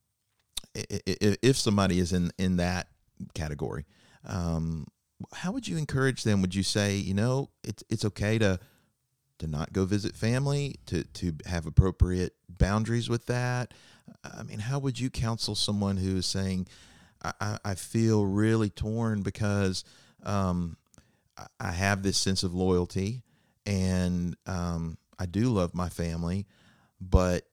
if 0.75 1.57
somebody 1.57 1.99
is 1.99 2.12
in 2.12 2.31
in 2.39 2.57
that 2.57 2.89
category, 3.35 3.87
um, 4.27 4.87
how 5.33 5.53
would 5.53 5.69
you 5.69 5.77
encourage 5.77 6.23
them? 6.23 6.41
Would 6.43 6.55
you 6.55 6.62
say, 6.62 6.97
you 6.97 7.15
know, 7.15 7.50
it's 7.65 7.85
it's 7.89 8.05
okay 8.05 8.39
to 8.39 8.59
to 9.39 9.47
not 9.47 9.73
go 9.73 9.85
visit 9.85 10.15
family, 10.15 10.77
to 10.87 11.05
to 11.05 11.33
have 11.47 11.67
appropriate 11.67 12.35
boundaries 12.49 13.09
with 13.09 13.27
that? 13.27 13.75
I 14.25 14.43
mean, 14.43 14.59
how 14.59 14.79
would 14.79 14.99
you 14.99 15.11
counsel 15.11 15.55
someone 15.55 15.97
who 15.97 16.17
is 16.17 16.27
saying, 16.27 16.67
I, 17.23 17.59
I 17.65 17.75
feel 17.75 18.25
really 18.25 18.71
torn 18.71 19.23
because 19.23 19.85
um, 20.25 20.77
I 21.59 21.73
have 21.73 22.03
this 22.03 22.17
sense 22.17 22.43
of 22.43 22.55
loyalty 22.55 23.23
and 23.67 24.37
um, 24.47 24.99
I 25.19 25.27
do 25.27 25.50
love 25.50 25.75
my 25.75 25.89
family, 25.89 26.47
but 27.00 27.45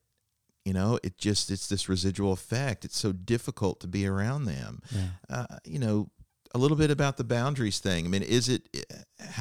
you 0.67 0.74
know 0.74 1.00
it 1.01 1.17
just 1.17 1.50
it's 1.50 1.67
this 1.67 1.88
residual 1.88 2.33
effect. 2.33 2.83
It's 2.83 3.00
so 3.00 3.13
difficult 3.13 3.79
to 3.79 3.88
be 3.88 4.05
around 4.05 4.43
them. 4.43 4.81
Yeah. 4.91 5.07
uh, 5.29 5.57
you 5.63 5.79
know 5.79 6.09
a 6.53 6.57
little 6.57 6.75
bit 6.75 6.91
about 6.91 7.15
the 7.15 7.24
boundaries 7.24 7.79
thing. 7.79 8.05
I 8.05 8.09
mean 8.09 8.21
is 8.21 8.50
it 8.50 8.67
eh, 8.74 8.81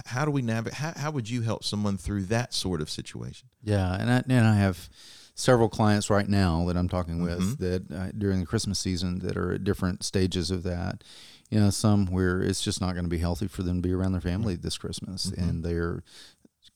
how 0.07 0.25
do 0.25 0.31
we 0.31 0.41
navigate 0.41 0.75
how, 0.75 0.93
how 0.95 1.11
would 1.11 1.29
you 1.29 1.43
help 1.43 1.65
someone 1.65 1.99
through 1.99 2.25
that 2.27 2.55
sort 2.55 2.81
of 2.81 2.89
situation? 2.89 3.49
Yeah 3.61 3.93
and 3.93 4.09
i, 4.09 4.23
and 4.29 4.47
I 4.47 4.55
have 4.55 4.89
several 5.35 5.69
clients 5.69 6.09
right 6.09 6.29
now 6.29 6.65
that 6.67 6.79
i'm 6.79 6.89
talking 6.89 7.21
with 7.21 7.59
mm-hmm. 7.59 7.63
that 7.63 7.93
uh, 7.93 8.11
during 8.17 8.41
the 8.41 8.47
christmas 8.47 8.79
season 8.79 9.19
that 9.19 9.37
are 9.37 9.53
at 9.53 9.65
different 9.65 10.05
stages 10.05 10.51
of 10.53 10.63
that. 10.63 11.03
You 11.51 11.61
know 11.61 11.71
some 11.71 12.07
where 12.07 12.41
it's 12.41 12.63
just 12.63 12.81
not 12.81 12.93
going 12.95 13.05
to 13.05 13.11
be 13.11 13.19
healthy 13.19 13.49
for 13.49 13.63
them 13.63 13.83
to 13.83 13.89
be 13.89 13.95
around 13.95 14.13
their 14.13 14.21
family 14.21 14.55
this 14.55 14.79
christmas 14.79 15.27
mm-hmm. 15.27 15.43
and 15.43 15.65
they're 15.65 16.03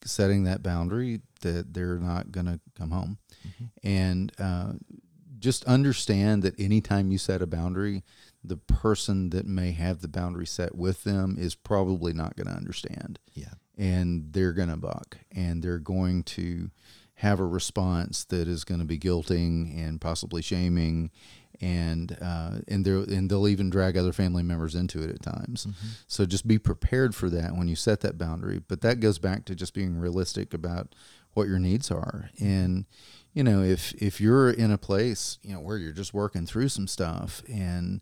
setting 0.04 0.44
that 0.44 0.62
boundary 0.62 1.20
that 1.42 1.74
they're 1.74 1.98
not 1.98 2.32
going 2.32 2.46
to 2.46 2.60
come 2.76 2.90
home 2.90 3.18
mm-hmm. 3.46 3.64
and 3.86 4.32
uh, 4.38 4.72
just 5.38 5.64
understand 5.64 6.42
that 6.42 6.58
anytime 6.58 7.10
you 7.10 7.18
set 7.18 7.42
a 7.42 7.46
boundary 7.46 8.02
the 8.42 8.56
person 8.56 9.30
that 9.30 9.46
may 9.46 9.72
have 9.72 10.00
the 10.00 10.08
boundary 10.08 10.46
set 10.46 10.74
with 10.74 11.04
them 11.04 11.36
is 11.38 11.54
probably 11.54 12.12
not 12.12 12.36
going 12.36 12.46
to 12.46 12.52
understand 12.52 13.18
yeah 13.34 13.54
and 13.76 14.32
they're 14.32 14.52
going 14.52 14.68
to 14.68 14.76
buck 14.76 15.18
and 15.34 15.62
they're 15.62 15.78
going 15.78 16.22
to 16.22 16.70
have 17.14 17.38
a 17.38 17.46
response 17.46 18.24
that 18.24 18.48
is 18.48 18.64
going 18.64 18.80
to 18.80 18.86
be 18.86 18.98
guilting 18.98 19.76
and 19.78 20.00
possibly 20.00 20.40
shaming 20.40 21.10
and 21.60 22.16
uh, 22.22 22.52
and 22.68 22.84
they 22.84 22.92
and 22.92 23.30
they'll 23.30 23.48
even 23.48 23.68
drag 23.68 23.96
other 23.96 24.12
family 24.12 24.42
members 24.42 24.74
into 24.74 25.02
it 25.02 25.10
at 25.10 25.22
times. 25.22 25.66
Mm-hmm. 25.66 25.86
So 26.06 26.24
just 26.24 26.48
be 26.48 26.58
prepared 26.58 27.14
for 27.14 27.28
that 27.30 27.54
when 27.54 27.68
you 27.68 27.76
set 27.76 28.00
that 28.00 28.16
boundary. 28.16 28.60
But 28.66 28.80
that 28.80 29.00
goes 29.00 29.18
back 29.18 29.44
to 29.46 29.54
just 29.54 29.74
being 29.74 29.98
realistic 29.98 30.54
about 30.54 30.94
what 31.34 31.48
your 31.48 31.58
needs 31.58 31.90
are. 31.90 32.30
And 32.40 32.86
you 33.32 33.44
know, 33.44 33.62
if 33.62 33.92
if 33.94 34.20
you're 34.20 34.50
in 34.50 34.70
a 34.70 34.78
place 34.78 35.38
you 35.42 35.54
know 35.54 35.60
where 35.60 35.78
you're 35.78 35.92
just 35.92 36.14
working 36.14 36.46
through 36.46 36.68
some 36.68 36.86
stuff 36.86 37.42
and 37.48 38.00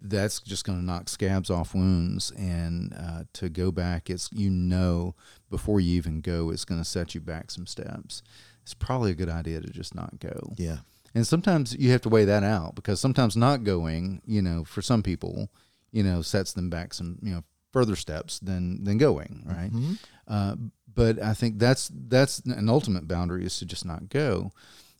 that's 0.00 0.38
just 0.38 0.64
going 0.64 0.78
to 0.78 0.84
knock 0.84 1.08
scabs 1.08 1.50
off 1.50 1.74
wounds 1.74 2.30
and 2.38 2.94
uh, 2.94 3.24
to 3.32 3.48
go 3.48 3.72
back 3.72 4.08
it's 4.08 4.30
you 4.32 4.48
know 4.48 5.12
before 5.50 5.80
you 5.80 5.96
even 5.96 6.20
go 6.20 6.50
it's 6.50 6.64
going 6.64 6.80
to 6.80 6.84
set 6.84 7.16
you 7.16 7.20
back 7.20 7.50
some 7.50 7.66
steps 7.66 8.22
it's 8.62 8.74
probably 8.74 9.10
a 9.10 9.14
good 9.16 9.28
idea 9.28 9.60
to 9.60 9.68
just 9.70 9.96
not 9.96 10.20
go 10.20 10.52
yeah 10.56 10.78
and 11.14 11.26
sometimes 11.26 11.74
you 11.76 11.90
have 11.90 12.02
to 12.02 12.08
weigh 12.08 12.24
that 12.26 12.42
out 12.42 12.74
because 12.74 13.00
sometimes 13.00 13.36
not 13.36 13.64
going, 13.64 14.22
you 14.26 14.42
know, 14.42 14.64
for 14.64 14.82
some 14.82 15.02
people, 15.02 15.50
you 15.90 16.02
know, 16.02 16.22
sets 16.22 16.52
them 16.52 16.70
back 16.70 16.94
some, 16.94 17.18
you 17.22 17.32
know, 17.34 17.42
further 17.72 17.96
steps 17.96 18.38
than 18.38 18.84
than 18.84 18.98
going, 18.98 19.42
right? 19.46 19.72
Mm-hmm. 19.72 19.94
Uh, 20.26 20.56
but 20.98 21.22
I 21.22 21.32
think 21.32 21.60
that's 21.60 21.92
that's 22.08 22.40
an 22.40 22.68
ultimate 22.68 23.06
boundary 23.06 23.44
is 23.44 23.56
to 23.60 23.64
just 23.64 23.86
not 23.86 24.08
go. 24.08 24.50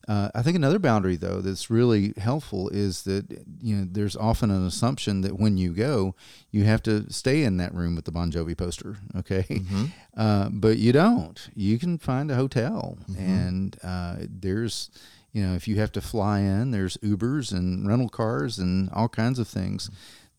Uh, 0.07 0.31
I 0.33 0.43
think 0.43 0.55
another 0.55 0.78
boundary 0.78 1.17
though 1.17 1.40
that's 1.40 1.71
really 1.71 2.14
helpful 2.17 2.69
is 2.69 3.02
that 3.02 3.45
you 3.61 3.75
know 3.75 3.88
there's 3.90 4.14
often 4.14 4.52
an 4.52 4.64
assumption 4.64 5.23
that 5.23 5.40
when 5.40 5.59
you 5.59 5.73
go 5.75 6.14
you 6.52 6.62
have 6.62 6.85
to 6.85 7.12
stay 7.12 7.43
in 7.43 7.57
that 7.57 7.75
room 7.75 7.97
with 7.97 8.05
the 8.05 8.12
Bon 8.12 8.31
Jovi 8.31 8.57
poster, 8.57 8.97
okay? 9.17 9.43
Mm-hmm. 9.43 9.85
Uh, 10.17 10.50
but 10.50 10.78
you 10.78 10.93
don't. 10.93 11.50
You 11.57 11.81
can 11.81 11.99
find 11.99 12.31
a 12.31 12.37
hotel, 12.37 12.97
mm-hmm. 13.11 13.21
and 13.21 13.76
uh, 13.83 14.17
there's 14.21 14.90
you 15.33 15.45
know, 15.45 15.55
if 15.57 15.67
you 15.67 15.81
have 15.81 15.93
to 15.93 16.00
fly 16.00 16.38
in, 16.38 16.71
there's 16.71 16.97
Ubers 16.99 17.52
and 17.52 17.88
rental 17.88 18.09
cars 18.09 18.59
and 18.59 18.88
all 18.90 19.09
kinds 19.09 19.40
of 19.40 19.49
things 19.49 19.90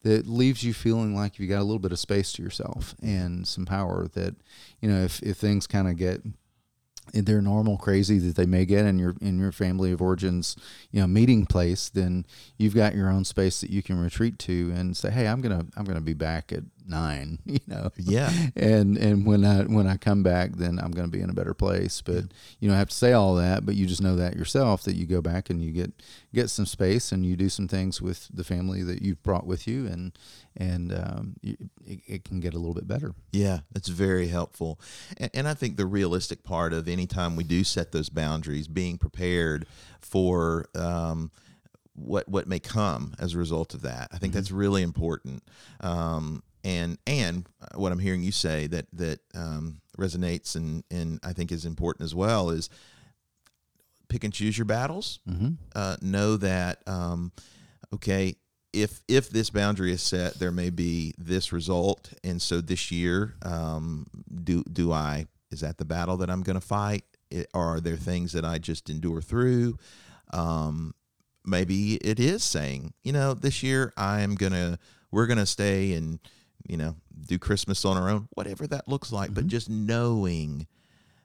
that 0.03 0.27
leaves 0.27 0.63
you 0.63 0.73
feeling 0.73 1.15
like 1.15 1.39
you 1.39 1.47
got 1.47 1.59
a 1.59 1.63
little 1.63 1.79
bit 1.79 1.91
of 1.91 1.99
space 1.99 2.31
to 2.33 2.43
yourself 2.43 2.95
and 3.01 3.47
some 3.47 3.65
power 3.65 4.07
that, 4.13 4.35
you 4.79 4.89
know, 4.89 5.01
if, 5.01 5.21
if 5.21 5.37
things 5.37 5.67
kind 5.67 5.87
of 5.87 5.97
get 5.97 6.21
their 7.13 7.41
normal 7.41 7.77
crazy 7.77 8.19
that 8.19 8.35
they 8.35 8.45
may 8.45 8.65
get 8.65 8.85
in 8.85 8.99
your 8.99 9.15
in 9.21 9.39
your 9.39 9.51
family 9.51 9.91
of 9.91 10.01
origins, 10.01 10.55
you 10.91 10.99
know, 11.01 11.07
meeting 11.07 11.45
place, 11.45 11.89
then 11.89 12.25
you've 12.57 12.75
got 12.75 12.95
your 12.95 13.09
own 13.09 13.25
space 13.25 13.61
that 13.61 13.69
you 13.69 13.81
can 13.81 13.99
retreat 13.99 14.39
to 14.39 14.71
and 14.75 14.95
say, 14.95 15.09
Hey, 15.09 15.27
I'm 15.27 15.41
gonna 15.41 15.65
I'm 15.75 15.85
gonna 15.85 16.01
be 16.01 16.13
back 16.13 16.51
at 16.51 16.63
nine, 16.87 17.39
you 17.45 17.59
know. 17.67 17.91
Yeah. 17.97 18.31
And 18.55 18.97
and 18.97 19.25
when 19.25 19.45
I 19.45 19.63
when 19.63 19.87
I 19.87 19.97
come 19.97 20.23
back, 20.23 20.53
then 20.53 20.79
I'm 20.79 20.91
going 20.91 21.09
to 21.09 21.15
be 21.15 21.21
in 21.21 21.29
a 21.29 21.33
better 21.33 21.53
place. 21.53 22.01
But 22.01 22.15
yeah. 22.15 22.21
you 22.59 22.69
don't 22.69 22.77
have 22.77 22.89
to 22.89 22.95
say 22.95 23.13
all 23.13 23.35
that, 23.35 23.65
but 23.65 23.75
you 23.75 23.85
just 23.85 24.01
know 24.01 24.15
that 24.15 24.35
yourself 24.35 24.83
that 24.83 24.95
you 24.95 25.05
go 25.05 25.21
back 25.21 25.49
and 25.49 25.61
you 25.63 25.71
get 25.71 25.93
get 26.33 26.49
some 26.49 26.65
space 26.65 27.11
and 27.11 27.25
you 27.25 27.35
do 27.35 27.49
some 27.49 27.67
things 27.67 28.01
with 28.01 28.27
the 28.33 28.43
family 28.43 28.83
that 28.83 29.01
you've 29.01 29.23
brought 29.23 29.45
with 29.45 29.67
you, 29.67 29.87
and 29.87 30.17
and 30.57 30.93
um, 30.93 31.35
you, 31.41 31.57
it, 31.85 31.99
it, 32.07 32.25
can 32.25 32.39
get 32.39 32.53
a 32.53 32.57
little 32.57 32.73
bit 32.73 32.87
better. 32.87 33.13
Yeah, 33.31 33.59
that's 33.71 33.87
very 33.87 34.27
helpful. 34.27 34.79
And, 35.17 35.31
and 35.33 35.47
I 35.47 35.53
think 35.53 35.77
the 35.77 35.85
realistic 35.85 36.43
part 36.43 36.73
of 36.73 36.87
any 36.87 37.07
time 37.07 37.35
we 37.35 37.43
do 37.43 37.63
set 37.63 37.91
those 37.91 38.09
boundaries, 38.09 38.67
being 38.67 38.97
prepared 38.97 39.65
for. 39.99 40.65
Um, 40.75 41.31
what 41.99 42.27
what 42.29 42.47
may 42.47 42.59
come 42.59 43.13
as 43.19 43.33
a 43.33 43.37
result 43.37 43.73
of 43.73 43.81
that. 43.81 44.09
I 44.11 44.17
think 44.17 44.31
mm-hmm. 44.31 44.39
that's 44.39 44.51
really 44.51 44.81
important. 44.83 45.43
Um, 45.81 46.43
and 46.63 46.97
and 47.07 47.47
what 47.75 47.91
I'm 47.91 47.99
hearing 47.99 48.23
you 48.23 48.31
say 48.31 48.67
that 48.67 48.87
that 48.93 49.19
um, 49.35 49.81
resonates 49.97 50.55
and 50.55 50.83
and 50.91 51.19
I 51.23 51.33
think 51.33 51.51
is 51.51 51.65
important 51.65 52.05
as 52.05 52.15
well 52.15 52.49
is 52.49 52.69
pick 54.07 54.23
and 54.23 54.33
choose 54.33 54.57
your 54.57 54.65
battles. 54.65 55.19
Mm-hmm. 55.29 55.53
Uh, 55.75 55.95
know 56.01 56.37
that 56.37 56.81
um, 56.87 57.31
okay, 57.93 58.35
if 58.73 59.01
if 59.07 59.29
this 59.29 59.49
boundary 59.49 59.91
is 59.91 60.01
set, 60.01 60.35
there 60.35 60.51
may 60.51 60.69
be 60.69 61.13
this 61.17 61.51
result, 61.51 62.11
and 62.23 62.41
so 62.41 62.61
this 62.61 62.91
year, 62.91 63.35
um, 63.43 64.07
do 64.43 64.63
do 64.63 64.91
I 64.91 65.27
is 65.51 65.61
that 65.61 65.77
the 65.77 65.85
battle 65.85 66.17
that 66.17 66.29
I'm 66.29 66.41
going 66.41 66.59
to 66.59 66.65
fight? 66.65 67.03
It, 67.31 67.47
are 67.53 67.79
there 67.79 67.95
things 67.95 68.33
that 68.33 68.45
I 68.45 68.57
just 68.57 68.89
endure 68.89 69.21
through? 69.21 69.77
Um, 70.31 70.93
maybe 71.45 71.95
it 71.95 72.19
is 72.19 72.43
saying, 72.43 72.93
you 73.03 73.11
know, 73.11 73.33
this 73.33 73.63
year 73.63 73.93
I 73.97 74.21
am 74.21 74.35
gonna 74.35 74.79
we're 75.11 75.27
gonna 75.27 75.45
stay 75.45 75.93
and 75.93 76.19
you 76.69 76.77
know, 76.77 76.95
do 77.27 77.37
Christmas 77.39 77.83
on 77.83 77.97
our 77.97 78.09
own, 78.09 78.27
whatever 78.35 78.65
that 78.67 78.87
looks 78.87 79.11
like. 79.11 79.33
But 79.33 79.47
just 79.47 79.69
knowing 79.69 80.67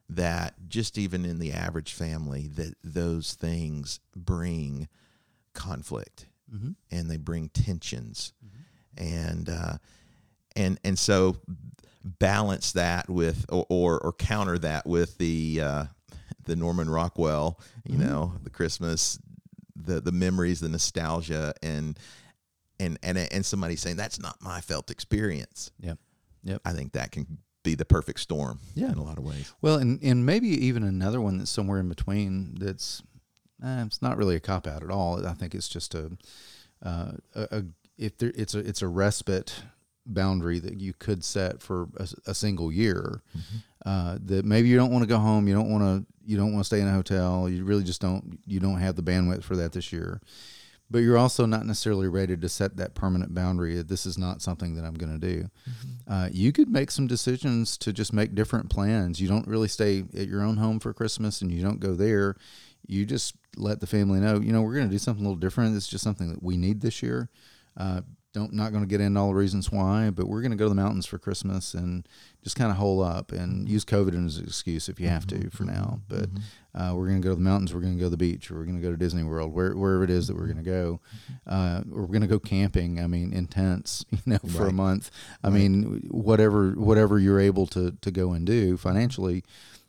that 0.09 0.55
just 0.69 0.99
even 0.99 1.25
in 1.25 1.39
the 1.39 1.53
average 1.53 1.93
family, 1.93 2.49
that 2.49 2.75
those 2.83 3.35
things 3.35 4.01
bring 4.17 4.89
conflict 5.53 6.27
Mm-hmm. 6.55 6.73
and 6.93 7.11
they 7.11 7.17
bring 7.17 7.49
tensions, 7.49 8.33
and 8.97 9.49
uh, 9.49 9.79
and 10.55 10.79
and 10.85 10.97
so 10.97 11.39
balance 12.05 12.73
that 12.73 13.09
with 13.09 13.47
or 13.49 13.65
or, 13.69 13.99
or 13.99 14.13
counter 14.13 14.59
that 14.59 14.87
with 14.87 15.17
the 15.19 15.61
uh, 15.61 15.85
the 16.45 16.55
Norman 16.55 16.89
Rockwell, 16.89 17.59
you 17.85 17.97
know, 17.97 18.35
the 18.45 18.51
Christmas, 18.51 19.19
the 19.75 20.01
the 20.01 20.13
memories, 20.13 20.61
the 20.61 20.69
nostalgia, 20.69 21.55
and 21.63 21.99
and 22.85 22.99
and 23.03 23.19
and 23.19 23.47
somebody 23.47 23.77
saying 23.77 23.97
that's 23.97 24.21
not 24.21 24.37
my 24.43 24.61
felt 24.61 24.91
experience. 24.91 25.71
Yeah. 25.81 25.95
Yep. 26.45 26.61
I 26.65 26.73
think 26.73 26.93
that 26.93 27.11
can 27.11 27.39
be 27.63 27.75
the 27.75 27.85
perfect 27.85 28.21
storm. 28.21 28.61
Yeah. 28.75 28.93
in 28.93 28.99
a 28.99 29.03
lot 29.03 29.19
of 29.19 29.25
ways. 29.25 29.53
Well, 29.63 29.79
and 29.79 30.03
and 30.03 30.25
maybe 30.25 30.49
even 30.67 30.83
another 30.83 31.21
one 31.21 31.39
that's 31.39 31.51
somewhere 31.51 31.81
in 31.81 31.89
between. 31.89 32.57
That's 32.61 33.03
eh, 33.65 33.83
it's 33.87 34.03
not 34.03 34.17
really 34.17 34.37
a 34.37 34.41
cop 34.41 34.67
out 34.67 34.83
at 34.83 34.91
all. 34.91 35.27
I 35.27 35.33
think 35.33 35.55
it's 35.55 35.69
just 35.69 35.95
a, 35.95 36.13
uh, 36.83 37.13
a, 37.35 37.49
a 37.51 37.65
if 37.97 38.19
there 38.19 38.33
it's 38.35 38.55
a 38.55 38.59
it's 38.59 38.83
a 38.83 38.89
respite 38.89 39.63
boundary 40.07 40.59
that 40.59 40.81
you 40.81 40.93
could 40.93 41.25
set 41.25 41.63
for 41.63 41.89
a, 41.97 42.09
a 42.27 42.35
single 42.35 42.71
year. 42.71 43.23
Uh, 43.87 44.19
that 44.25 44.45
maybe 44.45 44.69
you 44.69 44.77
don't 44.77 44.91
want 44.91 45.03
to 45.03 45.09
go 45.09 45.19
home. 45.19 45.49
You 45.49 45.55
don't 45.55 45.71
want 45.71 45.83
to. 45.83 46.07
You 46.27 46.39
don't 46.39 46.53
want 46.55 46.61
to 46.61 46.67
stay 46.67 46.81
in 46.81 46.89
a 46.89 46.93
hotel. 46.93 47.49
You 47.49 47.65
really 47.65 47.85
just 47.85 48.01
don't. 48.01 48.39
You 48.47 48.61
don't 48.61 48.79
have 48.79 48.97
the 48.97 49.03
bandwidth 49.03 49.43
for 49.43 49.57
that 49.57 49.73
this 49.73 49.93
year. 49.93 50.21
But 50.91 50.99
you're 50.99 51.19
also 51.19 51.47
not 51.47 51.67
necessarily 51.67 52.09
ready 52.09 52.37
to 52.37 52.49
set 52.49 52.77
that 52.77 52.95
permanent 52.95 53.35
boundary. 53.35 53.81
This 53.83 54.07
is 54.07 54.19
not 54.19 54.43
something 54.43 54.77
that 54.77 54.85
I'm 54.85 54.95
going 54.95 55.19
to 55.19 55.27
do. 55.27 55.49
Uh, 56.07 56.29
you 56.31 56.53
could 56.53 56.69
make 56.69 56.91
some 56.91 57.07
decisions 57.07 57.79
to 57.79 57.93
just 57.93 58.13
make 58.13 58.35
different 58.35 58.71
plans. 58.71 59.21
You 59.21 59.27
don't 59.27 59.49
really 59.49 59.69
stay 59.69 60.05
at 60.17 60.29
your 60.29 60.43
own 60.43 60.59
home 60.59 60.79
for 60.79 60.93
Christmas 60.93 61.41
and 61.41 61.51
you 61.51 61.63
don't 61.63 61.81
go 61.81 61.95
there. 61.95 62.37
You 62.87 63.07
just 63.07 63.35
let 63.57 63.81
the 63.81 63.87
family 63.87 64.21
know, 64.21 64.41
you 64.41 64.53
know, 64.53 64.61
we're 64.63 64.75
going 64.75 64.87
to 64.87 64.93
do 64.93 64.99
something 64.99 65.25
a 65.25 65.29
little 65.29 65.41
different. 65.41 65.75
It's 65.75 65.89
just 65.89 66.05
something 66.05 66.29
that 66.29 66.43
we 66.43 66.57
need 66.57 66.83
this 66.83 67.03
year. 67.03 67.31
Uh, 67.77 68.03
don't 68.35 68.53
not 68.53 68.73
going 68.73 68.83
to 68.83 68.89
get 68.89 69.01
into 69.01 69.19
all 69.19 69.29
the 69.29 69.35
reasons 69.35 69.71
why, 69.71 70.11
but 70.11 70.27
we're 70.27 70.43
going 70.43 70.51
to 70.51 70.57
go 70.57 70.65
to 70.65 70.69
the 70.69 70.75
mountains 70.75 71.07
for 71.07 71.19
Christmas 71.19 71.73
and 71.73 72.07
just 72.43 72.57
kind 72.57 72.71
of 72.71 72.77
hole 72.77 73.01
up 73.01 73.31
and 73.31 73.69
use 73.69 73.85
COVID 73.85 74.27
as 74.27 74.37
an 74.37 74.45
excuse 74.45 74.89
if 74.89 74.99
you 74.99 75.09
have 75.09 75.27
to 75.29 75.49
for 75.51 75.63
now. 75.63 76.01
But 76.09 76.29
uh, 76.75 76.95
we're 76.97 77.07
going 77.07 77.23
to 77.23 77.25
go 77.25 77.31
to 77.31 77.37
the 77.37 77.41
mountains. 77.41 77.73
We're 77.73 77.81
going 77.81 77.95
to 77.95 77.99
go 77.99 78.07
to 78.07 78.11
the 78.11 78.17
beach. 78.17 78.51
Or 78.51 78.57
we're 78.57 78.65
going 78.65 78.77
to 78.77 78.83
go 78.83 78.91
to 78.91 78.97
Disney 78.97 79.23
World, 79.23 79.55
where, 79.55 79.77
wherever 79.77 80.03
it 80.03 80.11
is 80.11 80.27
that 80.27 80.37
we're 80.37 80.49
going 80.49 80.63
to 80.63 80.65
go. 80.65 81.01
Uh, 81.47 81.83
or 81.93 82.03
we're 82.03 82.09
going 82.09 82.23
to 82.23 82.27
go 82.27 82.41
camping. 82.41 83.01
I 83.01 83.07
mean, 83.07 83.33
intense, 83.33 84.05
you 84.11 84.19
know, 84.27 84.39
for 84.39 84.67
a 84.67 84.73
month. 84.73 85.13
I 85.45 85.51
mean, 85.51 86.09
whatever 86.11 86.73
whatever 86.73 87.21
you're 87.21 87.41
able 87.41 87.69
to 87.69 87.93
to 87.93 88.11
go 88.11 88.33
and 88.33 88.45
do 88.45 88.77
financially, 88.77 89.45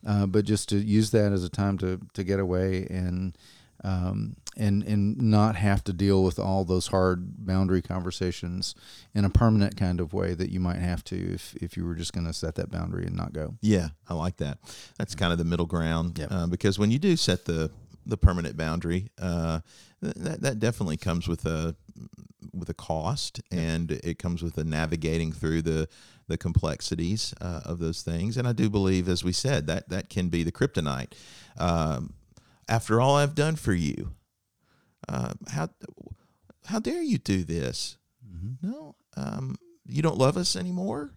uh, 0.07 0.27
but 0.27 0.45
just 0.45 0.69
to 0.69 0.77
use 0.77 1.09
that 1.11 1.33
as 1.33 1.43
a 1.43 1.49
time 1.49 1.79
to 1.79 1.99
to 2.13 2.23
get 2.23 2.39
away 2.39 2.85
and 2.91 3.35
um, 3.83 4.35
and 4.57 4.83
and 4.83 5.17
not 5.21 5.55
have 5.55 5.83
to 5.85 5.93
deal 5.93 6.23
with 6.23 6.39
all 6.39 6.63
those 6.65 6.87
hard 6.87 7.45
boundary 7.45 7.81
conversations 7.81 8.75
in 9.13 9.25
a 9.25 9.29
permanent 9.29 9.75
kind 9.75 9.99
of 9.99 10.13
way 10.13 10.33
that 10.33 10.49
you 10.49 10.59
might 10.59 10.77
have 10.79 11.03
to 11.05 11.33
if 11.33 11.55
if 11.55 11.77
you 11.77 11.85
were 11.85 11.95
just 11.95 12.13
going 12.13 12.25
to 12.25 12.33
set 12.33 12.55
that 12.55 12.71
boundary 12.71 13.05
and 13.05 13.15
not 13.15 13.33
go. 13.33 13.55
Yeah, 13.61 13.89
I 14.07 14.13
like 14.13 14.37
that. 14.37 14.59
That's 14.97 15.15
kind 15.15 15.31
of 15.31 15.37
the 15.37 15.45
middle 15.45 15.65
ground 15.65 16.17
Yep. 16.19 16.27
uh, 16.31 16.47
because 16.47 16.79
when 16.79 16.91
you 16.91 16.99
do 16.99 17.15
set 17.15 17.45
the 17.45 17.71
the 18.05 18.17
permanent 18.17 18.55
boundary, 18.55 19.09
uh, 19.19 19.61
that 20.01 20.41
that 20.41 20.59
definitely 20.59 20.97
comes 20.97 21.27
with 21.27 21.45
a 21.45 21.75
with 22.53 22.69
a 22.69 22.73
cost, 22.73 23.41
and 23.51 23.91
it 23.91 24.19
comes 24.19 24.41
with 24.43 24.57
a 24.57 24.63
navigating 24.63 25.31
through 25.31 25.61
the 25.63 25.87
the 26.27 26.37
complexities 26.37 27.33
uh, 27.41 27.61
of 27.65 27.79
those 27.79 28.01
things. 28.01 28.37
And 28.37 28.47
I 28.47 28.53
do 28.53 28.69
believe, 28.69 29.07
as 29.07 29.23
we 29.23 29.31
said, 29.31 29.67
that 29.67 29.89
that 29.89 30.09
can 30.09 30.29
be 30.29 30.43
the 30.43 30.51
kryptonite. 30.51 31.13
Um, 31.57 32.13
after 32.67 32.99
all 32.99 33.15
I've 33.15 33.35
done 33.35 33.55
for 33.55 33.73
you, 33.73 34.11
uh, 35.09 35.33
how 35.49 35.69
how 36.65 36.79
dare 36.79 37.01
you 37.01 37.17
do 37.17 37.43
this? 37.43 37.97
No, 38.61 38.95
um, 39.17 39.55
you 39.85 40.01
don't 40.01 40.17
love 40.17 40.37
us 40.37 40.55
anymore. 40.55 41.11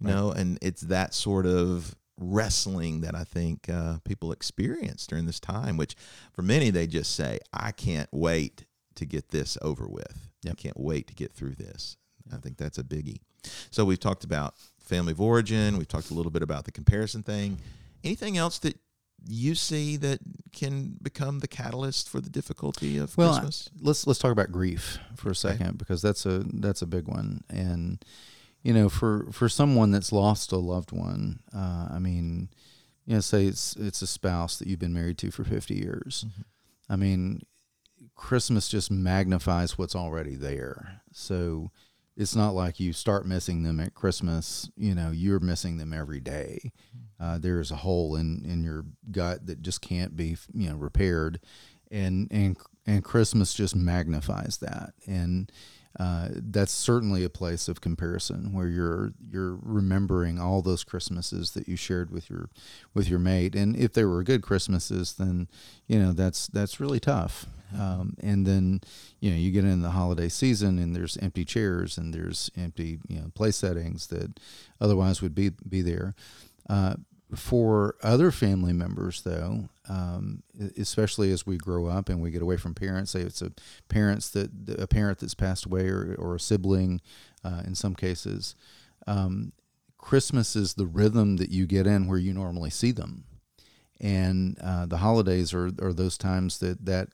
You 0.00 0.08
know, 0.08 0.32
and 0.32 0.58
it's 0.60 0.82
that 0.82 1.14
sort 1.14 1.46
of 1.46 1.94
wrestling 2.18 3.00
that 3.02 3.14
I 3.14 3.24
think 3.24 3.68
uh, 3.68 3.98
people 4.04 4.32
experience 4.32 5.06
during 5.06 5.24
this 5.26 5.40
time. 5.40 5.76
Which, 5.76 5.96
for 6.32 6.42
many, 6.42 6.70
they 6.70 6.86
just 6.86 7.14
say, 7.14 7.38
"I 7.52 7.72
can't 7.72 8.08
wait 8.12 8.66
to 8.96 9.06
get 9.06 9.30
this 9.30 9.56
over 9.62 9.86
with. 9.88 10.28
I 10.48 10.54
can't 10.54 10.78
wait 10.78 11.06
to 11.08 11.14
get 11.14 11.32
through 11.32 11.54
this." 11.54 11.96
I 12.32 12.36
think 12.36 12.56
that's 12.56 12.78
a 12.78 12.84
biggie. 12.84 13.20
So 13.70 13.84
we've 13.84 14.00
talked 14.00 14.24
about 14.24 14.54
family 14.78 15.12
of 15.12 15.20
origin. 15.20 15.78
We've 15.78 15.88
talked 15.88 16.10
a 16.10 16.14
little 16.14 16.32
bit 16.32 16.42
about 16.42 16.64
the 16.64 16.72
comparison 16.72 17.22
thing. 17.22 17.58
Anything 18.02 18.36
else 18.36 18.58
that 18.60 18.78
you 19.26 19.54
see 19.54 19.96
that 19.96 20.18
can 20.52 20.96
become 21.02 21.40
the 21.40 21.48
catalyst 21.48 22.08
for 22.08 22.20
the 22.20 22.30
difficulty 22.30 22.98
of 22.98 23.16
Well, 23.16 23.32
Christmas? 23.34 23.70
let's 23.80 24.06
let's 24.06 24.18
talk 24.18 24.32
about 24.32 24.52
grief 24.52 24.98
for 25.16 25.30
a 25.30 25.34
second 25.34 25.78
because 25.78 26.02
that's 26.02 26.26
a 26.26 26.44
that's 26.52 26.82
a 26.82 26.86
big 26.86 27.08
one. 27.08 27.42
And 27.48 28.04
you 28.62 28.72
know 28.72 28.88
for 28.88 29.26
for 29.32 29.48
someone 29.48 29.90
that's 29.90 30.12
lost 30.12 30.50
a 30.52 30.56
loved 30.56 30.90
one 30.90 31.40
uh, 31.54 31.88
i 31.90 31.98
mean 31.98 32.48
you 33.04 33.14
know 33.14 33.20
say 33.20 33.44
it's 33.44 33.76
it's 33.76 34.00
a 34.00 34.06
spouse 34.06 34.58
that 34.58 34.66
you've 34.66 34.78
been 34.78 34.94
married 34.94 35.18
to 35.18 35.30
for 35.30 35.44
50 35.44 35.74
years. 35.74 36.24
I 36.88 36.96
mean 36.96 37.42
christmas 38.14 38.68
just 38.68 38.90
magnifies 38.90 39.76
what's 39.76 39.96
already 39.96 40.36
there. 40.36 41.02
So 41.12 41.70
it's 42.16 42.36
not 42.36 42.54
like 42.54 42.78
you 42.80 42.92
start 42.92 43.26
missing 43.26 43.64
them 43.64 43.80
at 43.80 43.94
christmas 43.94 44.70
you 44.76 44.94
know 44.94 45.10
you're 45.10 45.40
missing 45.40 45.78
them 45.78 45.92
every 45.92 46.20
day 46.20 46.70
uh, 47.20 47.38
there's 47.38 47.70
a 47.70 47.76
hole 47.76 48.16
in 48.16 48.44
in 48.44 48.62
your 48.62 48.84
gut 49.10 49.46
that 49.46 49.62
just 49.62 49.80
can't 49.80 50.16
be 50.16 50.36
you 50.52 50.68
know 50.70 50.76
repaired 50.76 51.40
and 51.90 52.28
and 52.30 52.56
and 52.86 53.04
Christmas 53.04 53.54
just 53.54 53.74
magnifies 53.74 54.58
that, 54.58 54.92
and 55.06 55.50
uh, 55.98 56.28
that's 56.32 56.72
certainly 56.72 57.22
a 57.22 57.30
place 57.30 57.68
of 57.68 57.80
comparison 57.80 58.52
where 58.52 58.66
you're 58.66 59.12
you're 59.20 59.56
remembering 59.62 60.40
all 60.40 60.60
those 60.60 60.82
Christmases 60.82 61.52
that 61.52 61.68
you 61.68 61.76
shared 61.76 62.10
with 62.10 62.28
your 62.28 62.50
with 62.94 63.08
your 63.08 63.20
mate, 63.20 63.54
and 63.54 63.76
if 63.76 63.92
they 63.92 64.04
were 64.04 64.22
good 64.22 64.42
Christmases, 64.42 65.14
then 65.14 65.48
you 65.86 65.98
know 65.98 66.12
that's 66.12 66.48
that's 66.48 66.80
really 66.80 67.00
tough. 67.00 67.46
Um, 67.78 68.16
and 68.20 68.46
then 68.46 68.80
you 69.20 69.30
know 69.30 69.36
you 69.36 69.50
get 69.52 69.64
in 69.64 69.82
the 69.82 69.90
holiday 69.90 70.28
season, 70.28 70.78
and 70.78 70.96
there's 70.96 71.16
empty 71.18 71.44
chairs, 71.44 71.96
and 71.96 72.12
there's 72.12 72.50
empty 72.56 72.98
you 73.08 73.20
know 73.20 73.30
place 73.34 73.56
settings 73.56 74.08
that 74.08 74.40
otherwise 74.80 75.22
would 75.22 75.34
be 75.34 75.50
be 75.68 75.80
there. 75.80 76.14
Uh, 76.68 76.94
for 77.34 77.96
other 78.02 78.30
family 78.30 78.72
members, 78.72 79.22
though, 79.22 79.68
um, 79.88 80.42
especially 80.78 81.32
as 81.32 81.46
we 81.46 81.56
grow 81.56 81.86
up 81.86 82.08
and 82.08 82.20
we 82.20 82.30
get 82.30 82.42
away 82.42 82.56
from 82.56 82.74
parents, 82.74 83.10
say 83.10 83.20
it's 83.20 83.42
a 83.42 83.52
parents 83.88 84.30
that 84.30 84.50
a 84.78 84.86
parent 84.86 85.18
that's 85.18 85.34
passed 85.34 85.66
away 85.66 85.88
or, 85.88 86.14
or 86.18 86.34
a 86.34 86.40
sibling, 86.40 87.00
uh, 87.44 87.62
in 87.66 87.74
some 87.74 87.94
cases, 87.94 88.54
um, 89.06 89.52
Christmas 89.98 90.54
is 90.54 90.74
the 90.74 90.86
rhythm 90.86 91.36
that 91.36 91.50
you 91.50 91.66
get 91.66 91.86
in 91.86 92.06
where 92.06 92.18
you 92.18 92.32
normally 92.32 92.70
see 92.70 92.92
them, 92.92 93.24
and 94.00 94.58
uh, 94.62 94.86
the 94.86 94.98
holidays 94.98 95.52
are, 95.54 95.70
are 95.80 95.92
those 95.92 96.18
times 96.18 96.58
that 96.58 96.84
that 96.84 97.08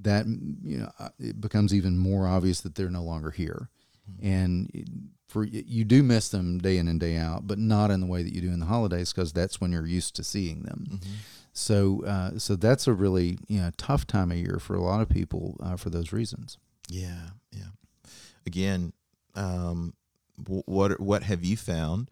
that 0.00 0.26
you 0.26 0.78
know 0.78 0.90
uh, 0.98 1.08
it 1.18 1.40
becomes 1.40 1.74
even 1.74 1.98
more 1.98 2.26
obvious 2.26 2.60
that 2.60 2.74
they're 2.74 2.90
no 2.90 3.02
longer 3.02 3.30
here, 3.30 3.68
and 4.22 4.70
for 5.32 5.44
you 5.44 5.84
do 5.84 6.02
miss 6.02 6.28
them 6.28 6.58
day 6.58 6.76
in 6.76 6.88
and 6.88 7.00
day 7.00 7.16
out, 7.16 7.46
but 7.46 7.58
not 7.58 7.90
in 7.90 8.00
the 8.00 8.06
way 8.06 8.22
that 8.22 8.34
you 8.34 8.42
do 8.42 8.52
in 8.52 8.60
the 8.60 8.66
holidays 8.66 9.12
because 9.12 9.32
that's 9.32 9.60
when 9.62 9.72
you're 9.72 9.86
used 9.86 10.14
to 10.16 10.22
seeing 10.22 10.62
them. 10.62 11.00
So, 11.54 12.04
uh, 12.04 12.38
so 12.38 12.54
that's 12.54 12.86
a 12.86 12.92
really 12.92 13.38
you 13.48 13.60
know 13.60 13.70
tough 13.78 14.06
time 14.06 14.30
of 14.30 14.36
year 14.36 14.58
for 14.60 14.74
a 14.74 14.82
lot 14.82 15.00
of 15.00 15.08
people 15.08 15.56
uh, 15.62 15.76
for 15.76 15.88
those 15.88 16.12
reasons. 16.12 16.58
Yeah, 16.88 17.30
yeah. 17.50 17.70
Again, 18.44 18.92
um, 19.34 19.94
what 20.36 21.00
what 21.00 21.22
have 21.22 21.42
you 21.42 21.56
found 21.56 22.10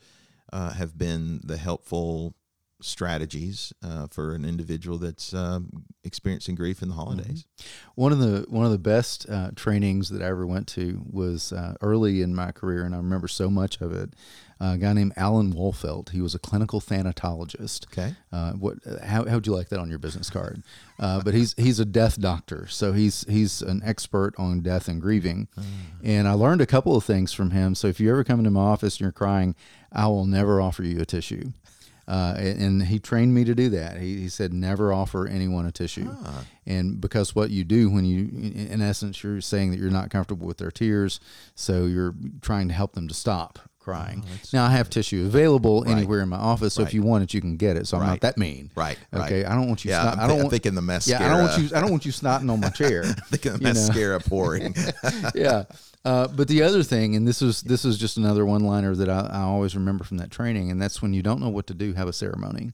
uh, 0.51 0.71
have 0.71 0.97
been 0.97 1.41
the 1.45 1.59
helpful 1.59 2.35
strategies 2.83 3.73
uh, 3.83 4.07
for 4.09 4.35
an 4.35 4.45
individual 4.45 4.99
that's 4.99 5.33
um, 5.35 5.85
experiencing 6.05 6.55
grief 6.55 6.83
in 6.83 6.89
the 6.89 6.95
holidays? 6.95 7.47
One 7.95 8.13
of 8.13 8.19
the 8.19 8.47
one 8.49 8.65
of 8.65 8.73
the 8.73 8.79
best 8.79 9.29
uh, 9.29 9.51
trainings 9.55 10.09
that 10.11 10.23
I 10.23 10.27
ever 10.27 10.47
went 10.47 10.67
to 10.69 11.03
was 11.11 11.53
uh, 11.53 11.75
early 11.81 12.23
in 12.23 12.35
my 12.35 12.53
career, 12.53 12.85
and 12.85 12.95
I 12.95 12.99
remember 12.99 13.29
so 13.29 13.51
much 13.51 13.81
of 13.81 13.93
it. 13.93 14.15
Uh, 14.63 14.75
a 14.75 14.79
guy 14.79 14.93
named 14.93 15.15
Alan 15.17 15.55
Wolfelt. 15.55 16.11
He 16.11 16.21
was 16.21 16.35
a 16.35 16.39
clinical 16.39 16.83
thanatologist. 16.83 17.87
Okay. 17.87 18.15
Uh, 18.31 18.53
what? 18.53 18.77
How 19.03 19.25
how'd 19.25 19.47
you 19.47 19.55
like 19.55 19.71
that 19.71 19.79
on 19.79 19.89
your 19.89 19.99
business 19.99 20.29
card? 20.29 20.63
Uh, 20.99 21.23
but 21.23 21.33
he's 21.33 21.55
he's 21.57 21.81
a 21.81 21.87
death 21.87 22.21
doctor, 22.21 22.67
so 22.69 22.93
he's 22.93 23.25
he's 23.27 23.63
an 23.63 23.81
expert 23.85 24.35
on 24.37 24.61
death 24.61 24.87
and 24.87 25.01
grieving. 25.01 25.49
And 26.05 26.29
I 26.29 26.33
learned 26.33 26.61
a 26.61 26.67
couple 26.67 26.95
of 26.95 27.05
things 27.05 27.33
from 27.33 27.53
him. 27.53 27.75
So 27.75 27.87
if 27.89 28.01
you 28.01 28.11
ever 28.11 28.23
come 28.23 28.39
into 28.41 28.51
my 28.51 28.61
office 28.61 28.97
and 28.97 29.01
you're 29.01 29.13
crying, 29.13 29.55
I 29.93 30.07
will 30.09 30.27
never 30.27 30.61
offer 30.61 30.83
you 30.83 31.01
a 31.01 31.07
tissue. 31.07 31.53
Uh, 32.11 32.35
and, 32.37 32.83
he 32.83 32.99
trained 32.99 33.33
me 33.33 33.45
to 33.45 33.55
do 33.55 33.69
that. 33.69 33.99
He, 33.99 34.19
he 34.19 34.29
said, 34.29 34.53
never 34.53 34.93
offer 34.93 35.29
anyone 35.29 35.65
a 35.65 35.71
tissue. 35.71 36.11
Ah. 36.25 36.45
And 36.67 37.01
because 37.01 37.37
what 37.37 37.51
you 37.51 37.63
do 37.63 37.89
when 37.89 38.05
you, 38.05 38.29
in 38.69 38.83
essence, 38.83 39.23
you're 39.23 39.41
saying 39.41 39.71
that 39.71 39.79
you're 39.79 39.93
not 39.93 40.11
comfortable 40.11 40.45
with 40.45 40.59
their 40.59 40.73
tears, 40.73 41.21
so 41.55 41.85
you're 41.87 42.15
trying 42.43 42.67
to 42.67 42.75
help 42.75 42.95
them 42.95 43.07
to 43.07 43.15
stop 43.15 43.61
crying. 43.79 44.25
now 44.53 44.65
I 44.67 44.71
have 44.71 44.91
tissue 44.91 45.25
available 45.25 45.85
anywhere 45.89 46.21
in 46.21 46.29
my 46.29 46.37
office, 46.37 46.75
so 46.75 46.83
if 46.83 46.93
you 46.93 47.03
want 47.03 47.23
it, 47.25 47.33
you 47.35 47.41
can 47.41 47.57
get 47.57 47.77
it. 47.77 47.87
So 47.87 47.97
I'm 47.97 48.03
Right. 48.03 48.09
not 48.11 48.21
that 48.23 48.37
mean. 48.39 48.71
Right, 48.75 48.99
right. 49.13 49.25
Okay. 49.27 49.45
I 49.45 49.55
don't 49.55 49.69
want 49.69 49.85
you. 49.85 49.93
Yeah, 49.93 50.03
snot- 50.03 50.19
I'm 50.19 50.21
I 50.25 50.27
don't 50.27 50.39
want, 50.39 50.51
thinking 50.51 50.75
the 50.75 50.83
mascara. 50.83 51.21
Yeah, 51.21 51.27
I 51.27 51.31
don't 51.37 51.49
want 51.49 51.63
you. 51.63 51.77
I 51.77 51.81
don't 51.81 51.91
want 51.91 52.07
you 52.07 52.13
snotting 52.13 52.51
on 52.53 52.61
my 52.61 52.71
chair. 52.71 53.05
thinking 53.31 53.53
the 53.53 53.59
you 53.59 53.65
know. 53.65 53.73
mascara 53.73 54.21
pouring. 54.21 54.75
yeah. 55.35 55.65
Uh, 56.05 56.27
but 56.29 56.49
the 56.49 56.63
other 56.63 56.83
thing, 56.83 57.15
and 57.15 57.29
this 57.29 57.43
is 57.43 57.63
this 57.63 57.85
is 57.85 57.99
just 57.99 58.17
another 58.17 58.47
one 58.47 58.65
liner 58.65 58.95
that 58.95 59.11
I, 59.11 59.29
I 59.31 59.43
always 59.43 59.75
remember 59.75 60.05
from 60.05 60.17
that 60.17 60.31
training, 60.31 60.71
and 60.71 60.81
that's 60.81 61.03
when 61.03 61.13
you 61.13 61.23
don't 61.23 61.41
know 61.41 61.51
what 61.51 61.67
to 61.67 61.75
do, 61.75 61.93
have 61.93 62.09
a 62.09 62.13
ceremony. 62.13 62.73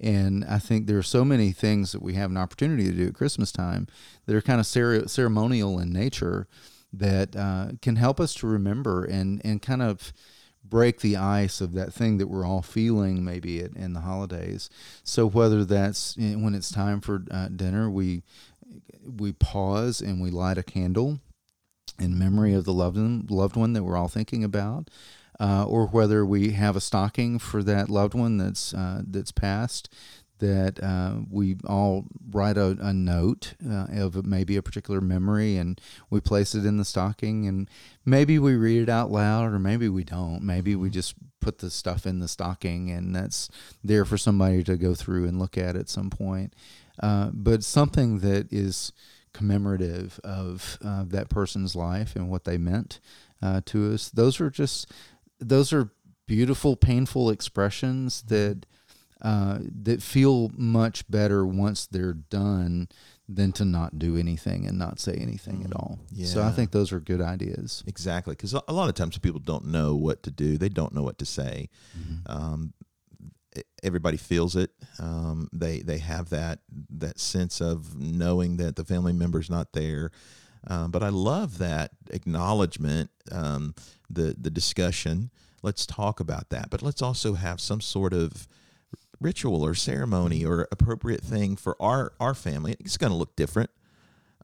And 0.00 0.44
I 0.44 0.58
think 0.58 0.86
there 0.86 0.98
are 0.98 1.02
so 1.02 1.24
many 1.24 1.52
things 1.52 1.92
that 1.92 2.02
we 2.02 2.14
have 2.14 2.30
an 2.30 2.36
opportunity 2.36 2.84
to 2.84 2.92
do 2.92 3.08
at 3.08 3.14
Christmas 3.14 3.50
time 3.50 3.86
that 4.26 4.36
are 4.36 4.42
kind 4.42 4.60
of 4.60 4.66
cere- 4.66 5.08
ceremonial 5.08 5.78
in 5.78 5.90
nature 5.92 6.48
that 6.92 7.34
uh, 7.34 7.68
can 7.80 7.96
help 7.96 8.20
us 8.20 8.34
to 8.34 8.46
remember 8.46 9.04
and 9.04 9.40
and 9.44 9.60
kind 9.60 9.82
of 9.82 10.12
break 10.64 11.00
the 11.00 11.16
ice 11.16 11.60
of 11.60 11.74
that 11.74 11.92
thing 11.92 12.18
that 12.18 12.26
we're 12.26 12.44
all 12.44 12.62
feeling 12.62 13.24
maybe 13.24 13.60
at, 13.60 13.76
in 13.76 13.92
the 13.92 14.00
holidays. 14.00 14.68
So 15.04 15.26
whether 15.26 15.64
that's 15.64 16.16
you 16.16 16.36
know, 16.36 16.44
when 16.44 16.54
it's 16.54 16.72
time 16.72 17.00
for 17.00 17.22
uh, 17.30 17.48
dinner, 17.48 17.90
we 17.90 18.22
we 19.04 19.32
pause 19.32 20.00
and 20.00 20.20
we 20.20 20.30
light 20.30 20.58
a 20.58 20.62
candle 20.62 21.20
in 21.98 22.18
memory 22.18 22.54
of 22.54 22.64
the 22.64 22.72
loved 22.72 22.96
one, 22.96 23.26
loved 23.28 23.56
one 23.56 23.72
that 23.72 23.84
we're 23.84 23.96
all 23.96 24.08
thinking 24.08 24.44
about, 24.44 24.88
uh, 25.40 25.64
or 25.66 25.86
whether 25.86 26.24
we 26.24 26.52
have 26.52 26.76
a 26.76 26.80
stocking 26.80 27.38
for 27.38 27.62
that 27.62 27.88
loved 27.90 28.14
one 28.14 28.38
that's 28.38 28.74
uh, 28.74 29.02
that's 29.06 29.32
passed. 29.32 29.92
That 30.38 30.82
uh, 30.82 31.20
we 31.30 31.56
all 31.66 32.04
write 32.30 32.58
a, 32.58 32.76
a 32.82 32.92
note 32.92 33.54
uh, 33.66 33.86
of 33.90 34.26
maybe 34.26 34.56
a 34.56 34.62
particular 34.62 35.00
memory 35.00 35.56
and 35.56 35.80
we 36.10 36.20
place 36.20 36.54
it 36.54 36.66
in 36.66 36.76
the 36.76 36.84
stocking 36.84 37.46
and 37.46 37.70
maybe 38.04 38.38
we 38.38 38.54
read 38.54 38.82
it 38.82 38.90
out 38.90 39.10
loud 39.10 39.50
or 39.50 39.58
maybe 39.58 39.88
we 39.88 40.04
don't. 40.04 40.42
Maybe 40.42 40.76
we 40.76 40.90
just 40.90 41.14
put 41.40 41.60
the 41.60 41.70
stuff 41.70 42.04
in 42.04 42.18
the 42.18 42.28
stocking 42.28 42.90
and 42.90 43.16
that's 43.16 43.48
there 43.82 44.04
for 44.04 44.18
somebody 44.18 44.62
to 44.64 44.76
go 44.76 44.94
through 44.94 45.26
and 45.26 45.38
look 45.38 45.56
at 45.56 45.74
at 45.74 45.88
some 45.88 46.10
point. 46.10 46.52
Uh, 47.02 47.30
but 47.32 47.64
something 47.64 48.18
that 48.18 48.52
is 48.52 48.92
commemorative 49.36 50.18
of 50.24 50.78
uh, 50.84 51.04
that 51.08 51.28
person's 51.28 51.74
life 51.76 52.16
and 52.16 52.30
what 52.30 52.44
they 52.44 52.56
meant 52.58 53.00
uh, 53.42 53.60
to 53.66 53.92
us. 53.92 54.10
Those 54.10 54.40
are 54.40 54.50
just 54.50 54.90
those 55.38 55.72
are 55.72 55.90
beautiful, 56.26 56.76
painful 56.76 57.30
expressions 57.30 58.22
that 58.22 58.64
uh, 59.22 59.58
that 59.82 60.02
feel 60.02 60.50
much 60.56 61.08
better 61.10 61.46
once 61.46 61.86
they're 61.86 62.12
done 62.12 62.88
than 63.28 63.50
to 63.50 63.64
not 63.64 63.98
do 63.98 64.16
anything 64.16 64.66
and 64.66 64.78
not 64.78 65.00
say 65.00 65.14
anything 65.14 65.64
at 65.64 65.74
all. 65.74 65.98
Yeah. 66.12 66.26
So 66.26 66.42
I 66.42 66.50
think 66.52 66.70
those 66.70 66.92
are 66.92 67.00
good 67.00 67.20
ideas. 67.20 67.82
Exactly, 67.86 68.32
because 68.34 68.52
a 68.52 68.72
lot 68.72 68.88
of 68.88 68.94
times 68.94 69.18
people 69.18 69.40
don't 69.40 69.66
know 69.66 69.96
what 69.96 70.22
to 70.24 70.30
do. 70.30 70.58
They 70.58 70.68
don't 70.68 70.94
know 70.94 71.02
what 71.02 71.18
to 71.18 71.26
say. 71.26 71.68
Um, 72.26 72.72
e- 72.80 72.85
everybody 73.82 74.16
feels 74.16 74.56
it. 74.56 74.70
Um, 74.98 75.48
they 75.52 75.80
they 75.80 75.98
have 75.98 76.30
that 76.30 76.60
that 76.90 77.18
sense 77.18 77.60
of 77.60 77.96
knowing 77.96 78.56
that 78.58 78.76
the 78.76 78.84
family 78.84 79.12
member's 79.12 79.50
not 79.50 79.72
there. 79.72 80.10
Um, 80.68 80.90
but 80.90 81.02
I 81.02 81.10
love 81.10 81.58
that 81.58 81.92
acknowledgement, 82.10 83.10
um, 83.30 83.74
the 84.10 84.34
the 84.38 84.50
discussion. 84.50 85.30
Let's 85.62 85.86
talk 85.86 86.20
about 86.20 86.50
that, 86.50 86.70
but 86.70 86.82
let's 86.82 87.02
also 87.02 87.34
have 87.34 87.60
some 87.60 87.80
sort 87.80 88.12
of 88.12 88.46
ritual 89.20 89.64
or 89.64 89.74
ceremony 89.74 90.44
or 90.44 90.68
appropriate 90.70 91.22
thing 91.22 91.56
for 91.56 91.80
our 91.80 92.12
our 92.20 92.34
family. 92.34 92.76
It's 92.80 92.96
going 92.96 93.12
to 93.12 93.16
look 93.16 93.36
different 93.36 93.70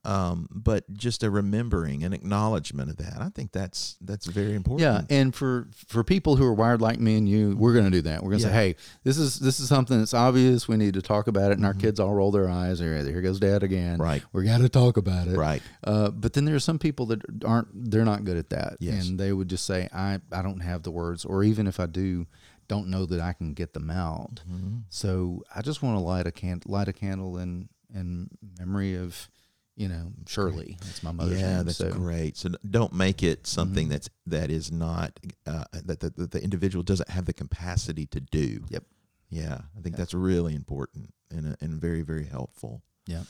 um, 0.05 0.47
but 0.51 0.91
just 0.93 1.23
a 1.23 1.29
remembering, 1.29 2.03
an 2.03 2.11
acknowledgement 2.11 2.89
of 2.89 2.97
that. 2.97 3.17
I 3.21 3.29
think 3.29 3.51
that's 3.51 3.95
that's 4.01 4.25
very 4.25 4.53
important. 4.55 4.81
Yeah, 4.81 5.15
and 5.15 5.33
for 5.33 5.69
for 5.87 6.03
people 6.03 6.35
who 6.35 6.45
are 6.45 6.53
wired 6.53 6.81
like 6.81 6.99
me 6.99 7.15
and 7.17 7.27
you, 7.27 7.55
we're 7.55 7.73
going 7.73 7.85
to 7.85 7.91
do 7.91 8.01
that. 8.01 8.21
We're 8.21 8.31
going 8.31 8.41
to 8.41 8.47
Yeah. 8.47 8.51
say, 8.53 8.67
"Hey, 8.67 8.75
this 9.03 9.17
is 9.17 9.39
this 9.39 9.59
is 9.61 9.69
something 9.69 9.97
that's 9.97 10.13
obvious. 10.13 10.67
We 10.67 10.75
need 10.77 10.95
to 10.95 11.01
talk 11.01 11.27
about 11.27 11.51
it." 11.51 11.57
And 11.57 11.65
our 11.65 11.73
kids 11.73 11.99
all 11.99 12.13
roll 12.13 12.31
their 12.31 12.49
eyes. 12.49 12.79
Here, 12.79 13.01
here 13.03 13.21
goes 13.21 13.39
Dad 13.39 13.63
again. 13.63 13.93
Mm-hmm. 13.93 14.01
Right. 14.01 14.23
We 14.33 14.43
got 14.43 14.59
to 14.59 14.69
talk 14.69 14.97
about 14.97 15.27
it. 15.27 15.37
Right. 15.37 15.61
Uh, 15.83 16.09
but 16.11 16.33
then 16.33 16.45
there 16.45 16.55
are 16.55 16.59
some 16.59 16.79
people 16.79 17.05
that 17.07 17.21
aren't. 17.45 17.67
They're 17.91 18.03
not 18.05 18.25
good 18.25 18.37
at 18.37 18.49
that. 18.49 18.77
Yes. 18.79 19.07
And 19.07 19.19
they 19.19 19.31
would 19.31 19.47
just 19.47 19.65
say, 19.65 19.87
"I 19.93 20.19
I 20.31 20.41
don't 20.41 20.59
have 20.61 20.83
the 20.83 20.91
words," 20.91 21.23
or 21.23 21.43
even 21.45 21.65
if 21.65 21.79
I 21.79 21.85
do, 21.85 22.27
don't 22.67 22.87
know 22.89 23.05
that 23.05 23.21
I 23.21 23.31
can 23.31 23.53
get 23.53 23.73
them 23.73 23.89
out. 23.89 24.41
Mm-hmm. 24.51 24.79
So 24.89 25.43
I 25.55 25.61
just 25.61 25.81
want 25.81 25.95
to 25.97 26.01
light 26.03 26.27
a 26.27 26.31
can 26.31 26.61
light 26.65 26.89
a 26.89 26.93
candle 26.93 27.37
in 27.37 27.69
in 27.93 28.29
memory 28.59 28.95
of. 28.95 29.29
You 29.75 29.87
know, 29.87 30.11
Shirley. 30.27 30.77
That's 30.81 31.01
my 31.01 31.11
mother's 31.11 31.39
yeah, 31.41 31.57
name. 31.57 31.65
that's 31.65 31.77
so, 31.77 31.89
Mm-hmm. 31.89 32.03
great. 32.03 32.37
So 32.37 32.49
don't 32.69 32.93
make 32.93 33.23
it 33.23 33.47
something 33.47 33.89
that's 33.89 34.07
that 34.27 34.51
is 34.51 34.71
not 34.71 35.19
uh, 35.47 35.63
that, 35.73 35.99
the, 35.99 36.11
that 36.11 36.31
the 36.31 36.43
individual 36.43 36.83
doesn't 36.83 37.09
have 37.09 37.25
the 37.25 37.33
capacity 37.33 38.05
to 38.07 38.19
do. 38.19 38.63
Yep. 38.69 38.83
Yeah, 39.29 39.61
I 39.75 39.81
think 39.81 39.95
that's 39.95 40.13
really 40.13 40.53
important 40.53 41.11
and 41.31 41.53
uh, 41.53 41.55
and 41.59 41.81
very 41.81 42.03
very 42.03 42.25
helpful. 42.25 42.83
Yeah. 43.07 43.23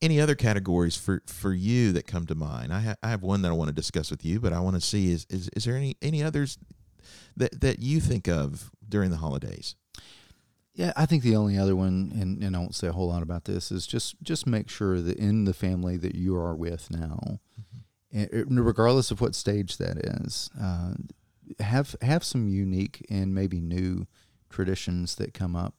Any 0.00 0.20
other 0.20 0.34
categories 0.34 0.96
for, 0.96 1.22
for 1.26 1.54
you 1.54 1.92
that 1.92 2.08
come 2.08 2.26
to 2.26 2.34
mind? 2.34 2.72
I, 2.74 2.80
ha- 2.80 2.94
I 3.04 3.10
have 3.10 3.22
one 3.22 3.42
that 3.42 3.50
I 3.50 3.52
want 3.52 3.68
to 3.68 3.72
discuss 3.72 4.10
with 4.10 4.24
you, 4.24 4.40
but 4.40 4.52
I 4.52 4.58
want 4.58 4.74
to 4.74 4.80
see 4.80 5.12
is, 5.12 5.24
is 5.30 5.48
is 5.54 5.64
there 5.64 5.76
any 5.76 5.96
any 6.02 6.24
others 6.24 6.58
that 7.36 7.60
that 7.60 7.78
you 7.78 8.00
think 8.00 8.26
of 8.28 8.72
during 8.88 9.12
the 9.12 9.18
holidays? 9.18 9.76
Yeah, 10.74 10.92
I 10.96 11.04
think 11.04 11.22
the 11.22 11.36
only 11.36 11.58
other 11.58 11.76
one, 11.76 12.12
and, 12.18 12.42
and 12.42 12.56
I 12.56 12.58
won't 12.58 12.74
say 12.74 12.88
a 12.88 12.92
whole 12.92 13.08
lot 13.08 13.22
about 13.22 13.44
this, 13.44 13.70
is 13.70 13.86
just 13.86 14.16
just 14.22 14.46
make 14.46 14.70
sure 14.70 15.00
that 15.02 15.18
in 15.18 15.44
the 15.44 15.52
family 15.52 15.96
that 15.98 16.14
you 16.14 16.34
are 16.36 16.54
with 16.54 16.90
now, 16.90 17.40
and 18.10 18.28
it- 18.32 18.46
regardless 18.48 19.10
of 19.10 19.20
what 19.20 19.34
stage 19.34 19.76
that 19.76 19.98
is, 19.98 20.48
uh, 20.58 20.94
have 21.60 21.94
have 22.00 22.24
some 22.24 22.48
unique 22.48 23.04
and 23.10 23.34
maybe 23.34 23.60
new 23.60 24.06
traditions 24.48 25.16
that 25.16 25.34
come 25.34 25.54
up 25.54 25.74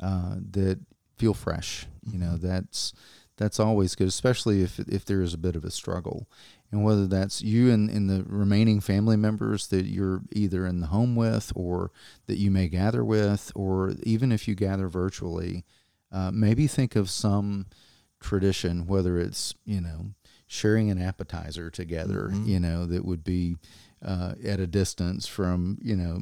uh, 0.00 0.36
that 0.50 0.80
feel 1.16 1.34
fresh. 1.34 1.86
You 2.02 2.18
know, 2.18 2.36
that's 2.36 2.92
that's 3.36 3.60
always 3.60 3.94
good, 3.94 4.08
especially 4.08 4.62
if 4.62 4.80
if 4.80 5.04
there 5.04 5.22
is 5.22 5.34
a 5.34 5.38
bit 5.38 5.54
of 5.54 5.64
a 5.64 5.70
struggle, 5.70 6.28
and 6.76 6.84
whether 6.84 7.06
that's 7.06 7.40
you 7.40 7.70
and, 7.70 7.88
and 7.88 8.10
the 8.10 8.22
remaining 8.28 8.80
family 8.80 9.16
members 9.16 9.68
that 9.68 9.86
you're 9.86 10.20
either 10.32 10.66
in 10.66 10.80
the 10.80 10.88
home 10.88 11.16
with 11.16 11.50
or 11.56 11.90
that 12.26 12.36
you 12.36 12.50
may 12.50 12.68
gather 12.68 13.02
with, 13.02 13.50
or 13.54 13.94
even 14.02 14.30
if 14.30 14.46
you 14.46 14.54
gather 14.54 14.86
virtually, 14.86 15.64
uh, 16.12 16.30
maybe 16.30 16.66
think 16.66 16.94
of 16.94 17.08
some 17.08 17.64
tradition, 18.20 18.86
whether 18.86 19.18
it's 19.18 19.54
you 19.64 19.80
know 19.80 20.10
sharing 20.46 20.90
an 20.90 21.00
appetizer 21.00 21.70
together, 21.70 22.30
you 22.44 22.60
know 22.60 22.84
that 22.84 23.06
would 23.06 23.24
be 23.24 23.56
uh, 24.04 24.34
at 24.44 24.60
a 24.60 24.66
distance 24.66 25.26
from 25.26 25.78
you 25.80 25.96
know 25.96 26.20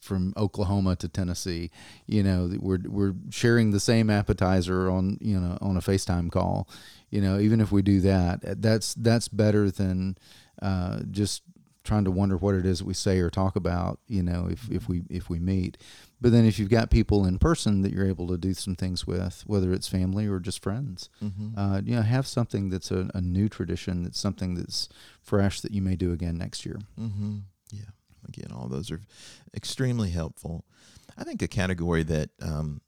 from 0.00 0.32
Oklahoma 0.36 0.96
to 0.96 1.08
Tennessee, 1.08 1.70
you 2.06 2.22
know, 2.22 2.48
that 2.48 2.62
we're 2.62 2.80
we're 2.86 3.14
sharing 3.30 3.70
the 3.70 3.80
same 3.80 4.10
appetizer 4.10 4.90
on 4.90 5.18
you 5.20 5.38
know 5.38 5.58
on 5.60 5.76
a 5.76 5.80
FaceTime 5.80 6.30
call, 6.30 6.68
you 7.10 7.20
know, 7.20 7.38
even 7.38 7.60
if 7.60 7.72
we 7.72 7.82
do 7.82 8.00
that, 8.00 8.60
that's 8.60 8.94
that's 8.94 9.28
better 9.28 9.70
than 9.70 10.16
uh, 10.60 11.00
just 11.10 11.42
trying 11.84 12.04
to 12.04 12.10
wonder 12.10 12.36
what 12.36 12.54
it 12.54 12.66
is 12.66 12.82
we 12.82 12.92
say 12.94 13.20
or 13.20 13.30
talk 13.30 13.54
about, 13.54 14.00
you 14.08 14.22
know, 14.22 14.48
if 14.50 14.68
if 14.70 14.88
we 14.88 15.02
if 15.08 15.30
we 15.30 15.38
meet. 15.38 15.78
But 16.20 16.32
then 16.32 16.44
if 16.44 16.58
you've 16.58 16.70
got 16.70 16.90
people 16.90 17.24
in 17.24 17.38
person 17.38 17.82
that 17.82 17.92
you're 17.92 18.08
able 18.08 18.26
to 18.28 18.38
do 18.38 18.54
some 18.54 18.74
things 18.74 19.06
with, 19.06 19.44
whether 19.46 19.72
it's 19.72 19.86
family 19.86 20.26
or 20.26 20.40
just 20.40 20.62
friends, 20.62 21.08
uh, 21.56 21.80
you 21.84 21.94
know, 21.94 22.02
have 22.02 22.26
something 22.26 22.70
that's 22.70 22.90
a, 22.90 23.10
a 23.14 23.20
new 23.20 23.48
tradition, 23.48 24.02
that's 24.02 24.18
something 24.18 24.54
that's 24.54 24.88
fresh 25.20 25.60
that 25.60 25.72
you 25.72 25.82
may 25.82 25.94
do 25.94 26.12
again 26.12 26.36
next 26.38 26.64
year. 26.66 26.78
Mm-hmm. 26.98 27.38
Yeah. 27.70 27.90
Again, 28.26 28.50
all 28.52 28.66
those 28.66 28.90
are 28.90 29.00
extremely 29.54 30.10
helpful. 30.10 30.64
I 31.16 31.22
think 31.22 31.42
a 31.42 31.48
category 31.48 32.02
that 32.04 32.30
um, 32.42 32.80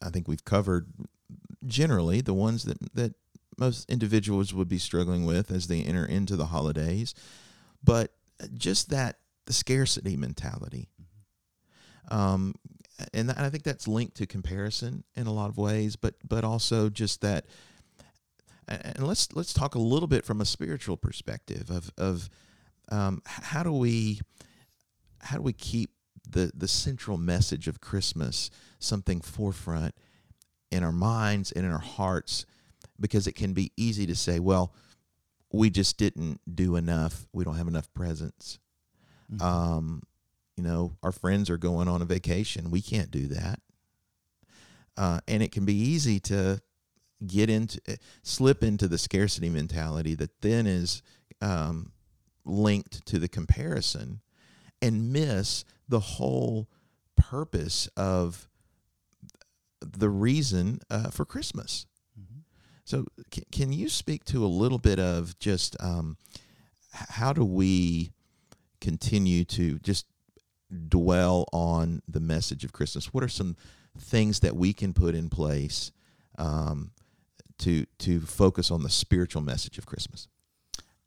I 0.00 0.10
think 0.10 0.28
we've 0.28 0.44
covered 0.44 0.86
generally 1.66 2.20
the 2.20 2.34
ones 2.34 2.64
that 2.64 2.78
that 2.94 3.14
most 3.60 3.88
individuals 3.90 4.54
would 4.54 4.68
be 4.68 4.78
struggling 4.78 5.24
with 5.26 5.50
as 5.50 5.66
they 5.66 5.82
enter 5.82 6.04
into 6.04 6.34
the 6.34 6.46
holidays, 6.46 7.14
but 7.84 8.12
just 8.54 8.90
that 8.90 9.18
the 9.46 9.52
scarcity 9.52 10.16
mentality. 10.16 10.88
Um, 12.10 12.54
and 13.14 13.30
I 13.30 13.48
think 13.50 13.64
that's 13.64 13.88
linked 13.88 14.16
to 14.16 14.26
comparison 14.26 15.04
in 15.14 15.26
a 15.26 15.32
lot 15.32 15.48
of 15.48 15.56
ways, 15.56 15.96
but 15.96 16.14
but 16.26 16.44
also 16.44 16.88
just 16.88 17.20
that. 17.22 17.46
And 18.68 19.06
let's 19.06 19.32
let's 19.34 19.52
talk 19.52 19.74
a 19.74 19.80
little 19.80 20.06
bit 20.06 20.24
from 20.24 20.40
a 20.40 20.44
spiritual 20.44 20.96
perspective 20.96 21.70
of 21.70 21.92
of 21.96 22.28
um, 22.90 23.22
how 23.24 23.62
do 23.62 23.72
we 23.72 24.20
how 25.20 25.36
do 25.36 25.42
we 25.42 25.52
keep 25.52 25.90
the 26.28 26.52
the 26.54 26.68
central 26.68 27.16
message 27.16 27.68
of 27.68 27.80
Christmas 27.80 28.50
something 28.78 29.20
forefront 29.20 29.94
in 30.70 30.84
our 30.84 30.92
minds 30.92 31.52
and 31.52 31.64
in 31.64 31.72
our 31.72 31.78
hearts 31.78 32.46
because 33.00 33.26
it 33.26 33.34
can 33.34 33.52
be 33.52 33.72
easy 33.76 34.06
to 34.06 34.14
say 34.14 34.38
well 34.38 34.72
we 35.52 35.70
just 35.70 35.96
didn't 35.96 36.40
do 36.52 36.76
enough 36.76 37.26
we 37.32 37.44
don't 37.44 37.56
have 37.56 37.68
enough 37.68 37.92
presents 37.94 38.58
um, 39.40 40.02
you 40.56 40.64
know, 40.64 40.96
our 41.02 41.12
friends 41.12 41.48
are 41.48 41.56
going 41.56 41.88
on 41.88 42.02
a 42.02 42.04
vacation. 42.04 42.70
We 42.70 42.82
can't 42.82 43.10
do 43.10 43.28
that. 43.28 43.60
Uh, 44.96 45.20
and 45.28 45.42
it 45.42 45.52
can 45.52 45.64
be 45.64 45.74
easy 45.74 46.18
to 46.20 46.60
get 47.26 47.48
into, 47.48 47.80
eh, 47.86 47.96
slip 48.22 48.62
into 48.62 48.88
the 48.88 48.98
scarcity 48.98 49.48
mentality 49.48 50.14
that 50.16 50.40
then 50.42 50.66
is 50.66 51.02
um, 51.40 51.92
linked 52.44 53.06
to 53.06 53.18
the 53.18 53.28
comparison 53.28 54.20
and 54.82 55.12
miss 55.12 55.64
the 55.88 56.00
whole 56.00 56.68
purpose 57.16 57.88
of 57.96 58.48
the 59.80 60.10
reason 60.10 60.80
uh, 60.90 61.10
for 61.10 61.24
Christmas. 61.24 61.86
So, 62.90 63.06
can, 63.30 63.44
can 63.52 63.72
you 63.72 63.88
speak 63.88 64.24
to 64.24 64.44
a 64.44 64.48
little 64.48 64.78
bit 64.78 64.98
of 64.98 65.38
just 65.38 65.76
um, 65.78 66.16
how 66.92 67.32
do 67.32 67.44
we 67.44 68.10
continue 68.80 69.44
to 69.44 69.78
just 69.78 70.06
dwell 70.88 71.46
on 71.52 72.02
the 72.08 72.18
message 72.18 72.64
of 72.64 72.72
Christmas? 72.72 73.14
What 73.14 73.22
are 73.22 73.28
some 73.28 73.56
things 73.96 74.40
that 74.40 74.56
we 74.56 74.72
can 74.72 74.92
put 74.92 75.14
in 75.14 75.28
place 75.28 75.92
um, 76.36 76.90
to 77.58 77.86
to 77.98 78.22
focus 78.22 78.72
on 78.72 78.82
the 78.82 78.90
spiritual 78.90 79.42
message 79.42 79.78
of 79.78 79.86
Christmas? 79.86 80.26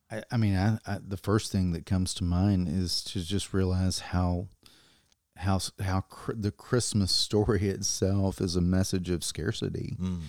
I, 0.10 0.24
I 0.32 0.38
mean, 0.38 0.56
I, 0.56 0.78
I, 0.88 1.00
the 1.06 1.18
first 1.18 1.52
thing 1.52 1.74
that 1.74 1.86
comes 1.86 2.14
to 2.14 2.24
mind 2.24 2.70
is 2.70 3.04
to 3.04 3.22
just 3.26 3.54
realize 3.54 4.00
how 4.00 4.48
how 5.36 5.60
how 5.84 6.00
cr- 6.00 6.32
the 6.34 6.52
Christmas 6.52 7.12
story 7.12 7.68
itself 7.70 8.40
is 8.40 8.56
a 8.56 8.62
message 8.62 9.10
of 9.10 9.22
scarcity. 9.22 9.98
Mm. 10.00 10.20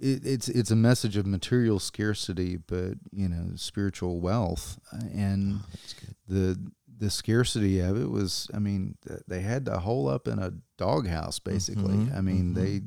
It, 0.00 0.24
it's 0.24 0.48
it's 0.48 0.70
a 0.70 0.76
message 0.76 1.16
of 1.16 1.26
material 1.26 1.78
scarcity, 1.78 2.56
but 2.56 2.94
you 3.12 3.28
know, 3.28 3.52
spiritual 3.56 4.20
wealth, 4.20 4.78
and 5.14 5.60
oh, 5.60 6.12
the 6.26 6.70
the 6.98 7.10
scarcity 7.10 7.80
of 7.80 8.00
it 8.00 8.10
was. 8.10 8.50
I 8.54 8.58
mean, 8.58 8.96
they 9.28 9.40
had 9.40 9.66
to 9.66 9.78
hole 9.78 10.08
up 10.08 10.26
in 10.26 10.38
a 10.38 10.52
doghouse, 10.78 11.38
basically. 11.38 11.96
Mm-hmm, 11.96 12.16
I 12.16 12.20
mean, 12.20 12.54
mm-hmm. 12.54 12.64
they 12.64 12.80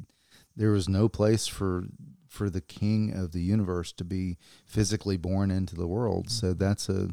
there 0.55 0.71
was 0.71 0.89
no 0.89 1.07
place 1.07 1.47
for 1.47 1.85
for 2.27 2.49
the 2.49 2.61
king 2.61 3.13
of 3.13 3.31
the 3.31 3.41
universe 3.41 3.91
to 3.93 4.03
be 4.03 4.37
physically 4.65 5.17
born 5.17 5.51
into 5.51 5.75
the 5.75 5.87
world. 5.87 6.25
Mm-hmm. 6.25 6.47
So 6.47 6.53
that's 6.53 6.89
a 6.89 7.09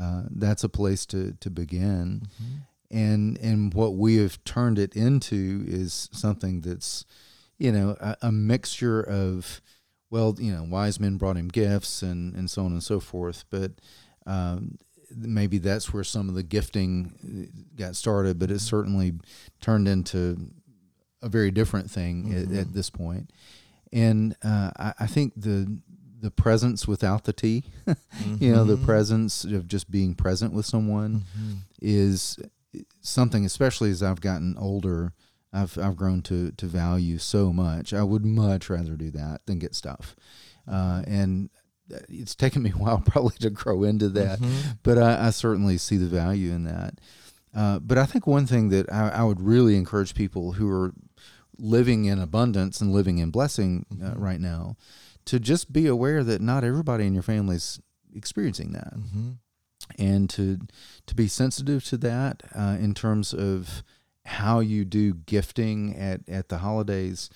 uh, 0.00 0.22
that's 0.30 0.64
a 0.64 0.68
place 0.68 1.04
to 1.06 1.36
to 1.40 1.50
begin. 1.50 2.22
Mm-hmm. 2.22 2.54
And 2.90 3.38
and 3.38 3.74
what 3.74 3.96
we 3.96 4.16
have 4.16 4.42
turned 4.44 4.78
it 4.78 4.94
into 4.94 5.64
is 5.66 6.08
something 6.12 6.60
that's, 6.60 7.04
you 7.58 7.72
know, 7.72 7.96
a, 8.00 8.16
a, 8.22 8.32
mixture 8.32 9.00
of, 9.02 9.60
well, 10.10 10.36
you 10.38 10.52
know, 10.52 10.64
wise 10.64 11.00
men 11.00 11.16
brought 11.16 11.36
him 11.36 11.48
gifts 11.48 12.02
and 12.02 12.34
and 12.34 12.50
so 12.50 12.64
on 12.64 12.72
and 12.72 12.82
so 12.82 13.00
forth. 13.00 13.44
But 13.50 13.72
um, 14.26 14.78
maybe 15.14 15.58
that's 15.58 15.92
where 15.92 16.04
some 16.04 16.28
of 16.28 16.34
the 16.34 16.42
gifting 16.42 17.12
uh, 17.24 17.62
got 17.76 17.96
started. 17.96 18.38
But 18.38 18.50
it 18.50 18.54
mm-hmm. 18.54 18.58
certainly 18.58 19.12
turned 19.60 19.88
into 19.88 20.50
a 21.22 21.28
very 21.28 21.50
different 21.50 21.90
thing 21.90 22.24
mm-hmm. 22.24 22.54
at, 22.54 22.60
at, 22.60 22.72
this 22.74 22.90
point 22.90 23.30
and 23.92 24.36
uh, 24.42 24.70
I, 24.76 24.94
I, 25.00 25.06
think 25.06 25.32
the 25.36 25.78
the 26.20 26.30
presence 26.30 26.86
without 26.88 27.24
the 27.24 27.32
tea, 27.32 27.64
mm-hmm. 27.86 28.42
you 28.42 28.52
know, 28.52 28.64
the 28.64 28.76
mm-hmm. 28.76 28.84
presence 28.84 29.44
of 29.44 29.66
just 29.68 29.90
being 29.90 30.14
present 30.14 30.52
with 30.52 30.66
someone 30.66 31.20
mm-hmm. 31.20 31.54
is 31.80 32.38
something, 33.00 33.44
especially 33.44 33.90
as 33.90 34.02
I've 34.02 34.20
gotten 34.20 34.56
older, 34.58 35.12
I've 35.52 35.78
I've 35.78 35.96
grown 35.96 36.22
to 36.22 36.52
to 36.52 36.66
value 36.66 37.18
so 37.18 37.52
much. 37.52 37.92
I 37.92 38.02
would 38.02 38.24
much 38.24 38.68
rather 38.68 38.96
do 38.96 39.10
that 39.12 39.46
than 39.46 39.58
get 39.58 39.74
stuff, 39.74 40.16
uh, 40.70 41.02
and 41.06 41.50
it's 42.08 42.34
taken 42.34 42.62
me 42.62 42.70
a 42.70 42.72
while 42.78 42.98
probably 42.98 43.36
to 43.40 43.50
grow 43.50 43.82
into 43.82 44.08
that, 44.10 44.40
mm-hmm. 44.40 44.70
but 44.82 44.98
I, 44.98 45.28
I, 45.28 45.30
certainly 45.30 45.78
see 45.78 45.96
the 45.96 46.06
value 46.06 46.52
in 46.52 46.64
that. 46.64 47.00
Uh, 47.54 47.78
but 47.78 47.96
I 47.96 48.04
think 48.04 48.26
one 48.26 48.46
thing 48.46 48.68
that 48.70 48.92
I, 48.92 49.08
I, 49.08 49.24
would 49.24 49.40
really 49.40 49.76
encourage 49.76 50.14
people 50.14 50.52
who 50.52 50.68
are 50.68 50.92
living 51.58 52.04
in 52.04 52.18
abundance 52.18 52.80
and 52.80 52.92
living 52.92 53.18
in 53.18 53.30
blessing 53.30 53.86
uh, 53.90 53.94
mm-hmm. 53.94 54.22
right 54.22 54.40
now 54.40 54.76
to 55.24 55.40
just 55.40 55.72
be 55.72 55.86
aware 55.86 56.22
that 56.22 56.40
not 56.40 56.64
everybody 56.64 57.06
in 57.06 57.14
your 57.14 57.22
family 57.22 57.56
is 57.56 57.80
experiencing 58.14 58.72
that 58.72 58.94
mm-hmm. 58.94 59.32
and 59.98 60.28
to 60.30 60.58
to 61.06 61.14
be 61.14 61.28
sensitive 61.28 61.84
to 61.84 61.96
that 61.96 62.42
uh, 62.54 62.76
in 62.78 62.94
terms 62.94 63.32
of 63.32 63.82
how 64.26 64.60
you 64.60 64.84
do 64.84 65.14
gifting 65.14 65.96
at 65.96 66.20
at 66.28 66.48
the 66.48 66.58
holidays 66.58 67.30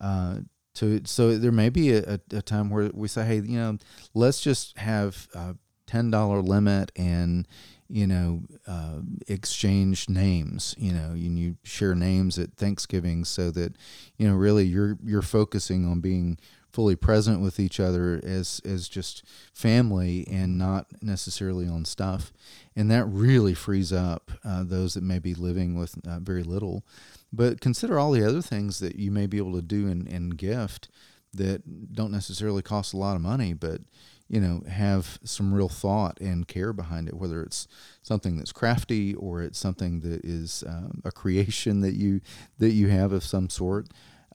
uh, 0.00 0.38
to 0.74 1.02
so 1.04 1.36
there 1.36 1.52
may 1.52 1.68
be 1.68 1.92
a, 1.92 2.20
a, 2.32 2.42
time 2.42 2.70
where 2.70 2.90
we 2.94 3.08
say 3.08 3.24
hey 3.24 3.40
you 3.40 3.58
know 3.58 3.78
let's 4.14 4.40
just 4.40 4.76
have 4.78 5.28
a 5.34 5.56
ten 5.86 6.10
dollar 6.10 6.40
limit 6.40 6.92
and 6.96 7.46
you 7.88 8.06
know, 8.06 8.42
uh, 8.66 9.00
exchange 9.28 10.08
names, 10.08 10.74
you 10.76 10.92
know, 10.92 11.10
and 11.10 11.38
you 11.38 11.56
share 11.62 11.94
names 11.94 12.38
at 12.38 12.54
Thanksgiving 12.54 13.24
so 13.24 13.50
that, 13.52 13.76
you 14.16 14.28
know, 14.28 14.34
really 14.34 14.64
you're, 14.64 14.98
you're 15.04 15.22
focusing 15.22 15.86
on 15.86 16.00
being 16.00 16.38
fully 16.76 16.94
present 16.94 17.40
with 17.40 17.58
each 17.58 17.80
other 17.80 18.20
as, 18.22 18.60
as 18.62 18.86
just 18.86 19.22
family 19.54 20.28
and 20.30 20.58
not 20.58 20.86
necessarily 21.00 21.66
on 21.66 21.86
stuff. 21.86 22.34
And 22.76 22.90
that 22.90 23.06
really 23.06 23.54
frees 23.54 23.94
up 23.94 24.30
uh, 24.44 24.62
those 24.62 24.92
that 24.92 25.02
may 25.02 25.18
be 25.18 25.32
living 25.32 25.74
with 25.74 25.96
uh, 26.06 26.18
very 26.18 26.42
little. 26.42 26.84
But 27.32 27.62
consider 27.62 27.98
all 27.98 28.12
the 28.12 28.28
other 28.28 28.42
things 28.42 28.78
that 28.80 28.96
you 28.96 29.10
may 29.10 29.24
be 29.26 29.38
able 29.38 29.54
to 29.54 29.62
do 29.62 29.88
in, 29.88 30.06
in 30.06 30.28
gift 30.30 30.90
that 31.32 31.94
don't 31.94 32.12
necessarily 32.12 32.60
cost 32.60 32.92
a 32.92 32.98
lot 32.98 33.16
of 33.16 33.22
money, 33.22 33.54
but 33.54 33.80
you 34.28 34.40
know 34.40 34.60
have 34.68 35.18
some 35.24 35.54
real 35.54 35.68
thought 35.68 36.20
and 36.20 36.48
care 36.48 36.72
behind 36.72 37.06
it 37.06 37.14
whether 37.14 37.44
it's 37.44 37.68
something 38.02 38.36
that's 38.36 38.50
crafty 38.50 39.14
or 39.14 39.40
it's 39.40 39.56
something 39.56 40.00
that 40.00 40.24
is 40.24 40.64
um, 40.66 41.00
a 41.04 41.12
creation 41.12 41.80
that 41.80 41.94
you 41.94 42.20
that 42.58 42.70
you 42.70 42.88
have 42.88 43.12
of 43.12 43.22
some 43.22 43.48
sort 43.48 43.86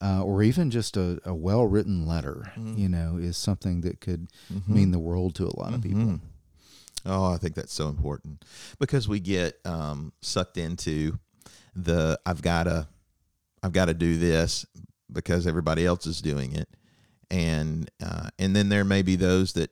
uh, 0.02 0.24
or 0.24 0.42
even 0.44 0.72
just 0.72 0.98
a, 0.98 1.20
a 1.26 1.34
well 1.34 1.66
written 1.66 2.08
letter 2.08 2.52
mm-hmm. 2.56 2.78
you 2.78 2.90
know 2.90 3.18
is 3.18 3.38
something 3.38 3.82
that 3.82 4.02
could 4.02 4.28
mm-hmm. 4.52 4.74
mean 4.74 4.92
the 4.92 5.00
world 5.00 5.36
to 5.36 5.46
a 5.46 5.60
lot 5.60 5.74
of 5.74 5.82
people 5.82 6.00
mm-hmm. 6.00 6.16
oh 7.06 7.32
i 7.32 7.38
think 7.38 7.56
that's 7.56 7.74
so 7.74 7.88
important 7.88 8.44
because 8.80 9.08
we 9.08 9.20
get 9.20 9.60
um, 9.66 10.12
sucked 10.22 10.58
into 10.58 11.20
the 11.76 12.20
i've 12.26 12.42
got 12.42 12.64
to 12.64 12.88
i've 13.64 13.74
got 13.74 13.86
to 13.86 13.94
do 13.94 14.18
this 14.18 14.66
because 15.12 15.46
everybody 15.46 15.86
else 15.86 16.06
is 16.06 16.22
doing 16.22 16.54
it 16.56 16.68
and 17.32 17.90
uh, 18.04 18.30
and 18.38 18.56
then 18.56 18.70
there 18.70 18.84
may 18.84 19.02
be 19.02 19.16
those 19.16 19.54
that 19.54 19.72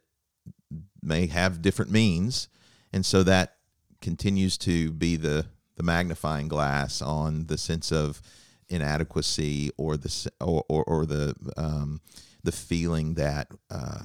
may 1.04 1.28
have 1.28 1.62
different 1.62 1.92
means, 1.92 2.48
and 2.92 3.06
so 3.06 3.22
that 3.24 3.58
continues 4.02 4.58
to 4.60 4.92
be 4.94 5.18
the 5.18 5.46
the 5.76 5.84
magnifying 5.84 6.48
glass 6.48 7.02
on 7.02 7.48
the 7.48 7.58
sense 7.58 7.92
of 7.92 8.22
inadequacy 8.70 9.72
or 9.78 9.98
the 9.98 10.32
or 10.40 10.64
or, 10.70 10.84
or 10.84 11.06
the 11.06 11.36
um, 11.58 12.02
the 12.44 12.52
feeling 12.52 13.16
that 13.16 13.52
uh, 13.70 14.04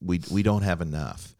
we 0.00 0.20
we 0.30 0.42
don't 0.42 0.62
have 0.62 0.80
enough. 0.80 1.34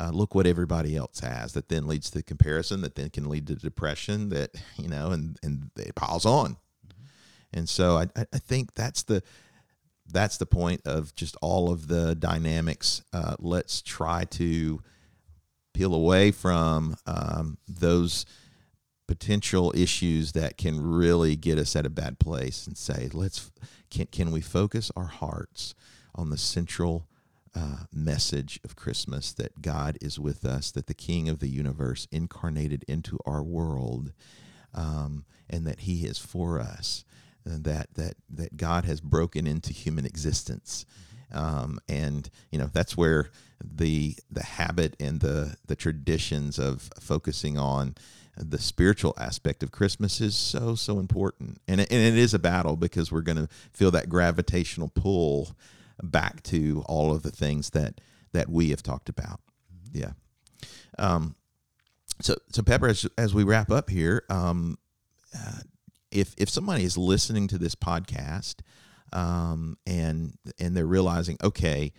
Uh, 0.00 0.10
look 0.10 0.32
what 0.32 0.46
everybody 0.46 0.96
else 0.96 1.18
has. 1.20 1.54
That 1.54 1.68
then 1.68 1.88
leads 1.88 2.10
to 2.10 2.22
comparison. 2.22 2.82
That 2.82 2.94
then 2.94 3.10
can 3.10 3.28
lead 3.28 3.48
to 3.48 3.56
depression. 3.56 4.28
That 4.28 4.50
you 4.76 4.88
know, 4.88 5.10
and 5.10 5.38
and 5.42 5.70
it 5.76 5.94
piles 5.94 6.26
on. 6.26 6.52
Mm-hmm. 6.86 7.58
And 7.58 7.68
so 7.68 7.96
I 7.98 8.08
I 8.16 8.38
think 8.38 8.74
that's 8.74 9.02
the 9.02 9.22
that's 10.10 10.38
the 10.38 10.46
point 10.46 10.82
of 10.86 11.14
just 11.14 11.36
all 11.42 11.70
of 11.70 11.88
the 11.88 12.14
dynamics. 12.14 13.02
Uh, 13.12 13.36
let's 13.38 13.82
try 13.82 14.24
to 14.24 14.82
peel 15.74 15.94
away 15.94 16.30
from 16.30 16.96
um, 17.06 17.58
those 17.68 18.24
potential 19.08 19.72
issues 19.74 20.32
that 20.32 20.56
can 20.56 20.80
really 20.80 21.34
get 21.34 21.58
us 21.58 21.74
at 21.74 21.86
a 21.86 21.90
bad 21.90 22.20
place 22.20 22.66
and 22.66 22.78
say, 22.78 23.08
let's 23.12 23.50
can 23.90 24.06
can 24.06 24.30
we 24.30 24.40
focus 24.40 24.92
our 24.94 25.06
hearts 25.06 25.74
on 26.14 26.30
the 26.30 26.38
central 26.38 27.08
uh, 27.56 27.84
message 27.92 28.60
of 28.62 28.76
Christmas 28.76 29.32
that 29.32 29.60
God 29.60 29.98
is 30.00 30.18
with 30.18 30.44
us, 30.44 30.70
that 30.70 30.86
the 30.86 30.94
King 30.94 31.28
of 31.28 31.40
the 31.40 31.48
universe 31.48 32.06
incarnated 32.12 32.84
into 32.86 33.18
our 33.26 33.42
world, 33.42 34.12
um, 34.74 35.24
and 35.48 35.66
that 35.66 35.80
He 35.80 36.04
is 36.04 36.18
for 36.18 36.60
us 36.60 37.04
and 37.48 37.64
that 37.64 37.94
that 37.94 38.14
that 38.30 38.56
God 38.56 38.84
has 38.84 39.00
broken 39.00 39.46
into 39.46 39.72
human 39.72 40.04
existence. 40.04 40.86
Um, 41.32 41.78
and 41.88 42.28
you 42.50 42.58
know 42.58 42.70
that's 42.72 42.96
where 42.96 43.30
the 43.62 44.16
the 44.30 44.42
habit 44.42 44.96
and 45.00 45.20
the 45.20 45.56
the 45.66 45.76
traditions 45.76 46.58
of 46.58 46.90
focusing 47.00 47.58
on 47.58 47.96
the 48.38 48.58
spiritual 48.58 49.14
aspect 49.18 49.62
of 49.62 49.72
Christmas 49.72 50.20
is 50.20 50.36
so 50.36 50.74
so 50.74 50.98
important, 50.98 51.60
and 51.66 51.80
it, 51.80 51.90
and 51.90 52.00
it 52.00 52.16
is 52.16 52.34
a 52.34 52.38
battle 52.38 52.76
because 52.76 53.10
we're 53.10 53.20
going 53.20 53.38
to 53.38 53.48
feel 53.72 53.90
that 53.90 54.08
gravitational 54.08 54.88
pull 54.88 55.56
back 56.02 56.42
to 56.44 56.84
all 56.86 57.12
of 57.12 57.22
the 57.22 57.30
things 57.30 57.70
that 57.70 58.00
that 58.32 58.48
we 58.48 58.70
have 58.70 58.82
talked 58.82 59.08
about. 59.08 59.40
Yeah. 59.92 60.12
Um, 60.98 61.34
so 62.20 62.36
so 62.50 62.62
Pepper, 62.62 62.88
as 62.88 63.06
as 63.16 63.34
we 63.34 63.44
wrap 63.44 63.70
up 63.70 63.90
here, 63.90 64.24
um, 64.28 64.78
uh, 65.34 65.60
if 66.10 66.34
if 66.38 66.48
somebody 66.48 66.84
is 66.84 66.96
listening 66.96 67.48
to 67.48 67.58
this 67.58 67.74
podcast 67.74 68.56
um, 69.12 69.76
and 69.86 70.36
and 70.58 70.76
they're 70.76 70.86
realizing, 70.86 71.38
okay, 71.42 71.92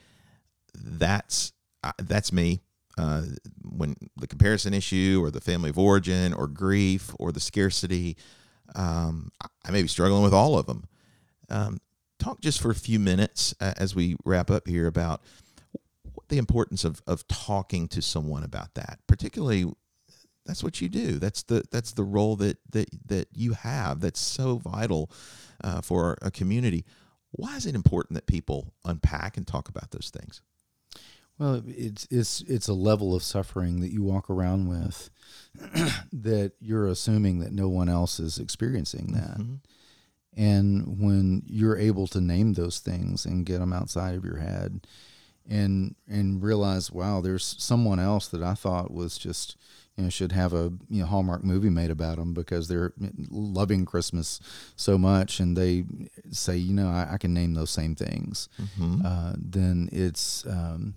that's 0.73 1.53
uh, 1.83 1.91
that's 1.97 2.31
me. 2.31 2.61
Uh, 2.99 3.21
when 3.63 3.95
the 4.17 4.27
comparison 4.27 4.73
issue 4.73 5.19
or 5.23 5.31
the 5.31 5.39
family 5.39 5.69
of 5.69 5.79
origin 5.79 6.33
or 6.33 6.47
grief 6.47 7.13
or 7.17 7.31
the 7.31 7.39
scarcity. 7.39 8.17
Um, 8.75 9.31
I 9.65 9.71
may 9.71 9.81
be 9.81 9.87
struggling 9.87 10.21
with 10.21 10.33
all 10.33 10.57
of 10.57 10.65
them. 10.65 10.85
Um, 11.49 11.79
talk 12.19 12.41
just 12.41 12.61
for 12.61 12.69
a 12.69 12.75
few 12.75 12.99
minutes 12.99 13.55
uh, 13.61 13.73
as 13.77 13.95
we 13.95 14.17
wrap 14.25 14.51
up 14.51 14.67
here 14.67 14.85
about 14.85 15.21
the 16.27 16.37
importance 16.37 16.83
of, 16.83 17.01
of 17.07 17.27
talking 17.27 17.87
to 17.87 18.01
someone 18.01 18.43
about 18.43 18.75
that, 18.75 18.99
particularly 19.07 19.65
that's 20.45 20.63
what 20.63 20.81
you 20.81 20.89
do. 20.89 21.19
That's 21.19 21.43
the 21.43 21.63
that's 21.71 21.93
the 21.93 22.03
role 22.03 22.35
that 22.37 22.57
that 22.71 22.89
that 23.07 23.27
you 23.33 23.53
have. 23.53 24.01
That's 24.01 24.19
so 24.19 24.57
vital 24.57 25.09
uh, 25.63 25.81
for 25.81 26.17
a 26.21 26.31
community. 26.31 26.85
Why 27.31 27.55
is 27.55 27.65
it 27.65 27.75
important 27.75 28.15
that 28.15 28.27
people 28.27 28.73
unpack 28.83 29.37
and 29.37 29.47
talk 29.47 29.69
about 29.69 29.91
those 29.91 30.11
things? 30.13 30.41
Well, 31.39 31.63
it's 31.65 32.05
it's 32.11 32.41
it's 32.41 32.67
a 32.67 32.73
level 32.73 33.15
of 33.15 33.23
suffering 33.23 33.79
that 33.79 33.93
you 33.93 34.03
walk 34.03 34.29
around 34.29 34.67
with 34.67 35.09
that 36.13 36.51
you're 36.59 36.87
assuming 36.87 37.39
that 37.39 37.53
no 37.53 37.69
one 37.69 37.87
else 37.87 38.19
is 38.19 38.37
experiencing 38.37 39.13
that. 39.13 39.37
Mm-hmm. 39.39 39.55
And 40.35 40.99
when 40.99 41.43
you're 41.47 41.77
able 41.77 42.07
to 42.07 42.21
name 42.21 42.53
those 42.53 42.79
things 42.79 43.25
and 43.25 43.45
get 43.45 43.59
them 43.59 43.73
outside 43.73 44.15
of 44.15 44.25
your 44.25 44.37
head 44.37 44.85
and 45.49 45.95
and 46.09 46.43
realize, 46.43 46.91
wow, 46.91 47.21
there's 47.21 47.55
someone 47.57 47.99
else 47.99 48.27
that 48.27 48.43
I 48.43 48.53
thought 48.53 48.93
was 48.93 49.17
just 49.17 49.55
you 49.95 50.03
know 50.03 50.09
should 50.09 50.33
have 50.33 50.53
a 50.53 50.73
you 50.89 51.01
know 51.01 51.05
Hallmark 51.05 51.43
movie 51.43 51.69
made 51.69 51.89
about 51.89 52.17
them 52.17 52.33
because 52.33 52.67
they're 52.67 52.93
loving 53.29 53.85
Christmas 53.85 54.41
so 54.75 54.97
much, 54.97 55.39
and 55.39 55.55
they 55.57 55.85
say, 56.31 56.57
you 56.57 56.73
know, 56.73 56.89
I, 56.89 57.13
I 57.13 57.17
can 57.17 57.33
name 57.33 57.53
those 57.53 57.71
same 57.71 57.95
things. 57.95 58.49
Mm-hmm. 58.61 59.05
Uh, 59.05 59.33
then 59.37 59.89
it's 59.91 60.45
um, 60.45 60.95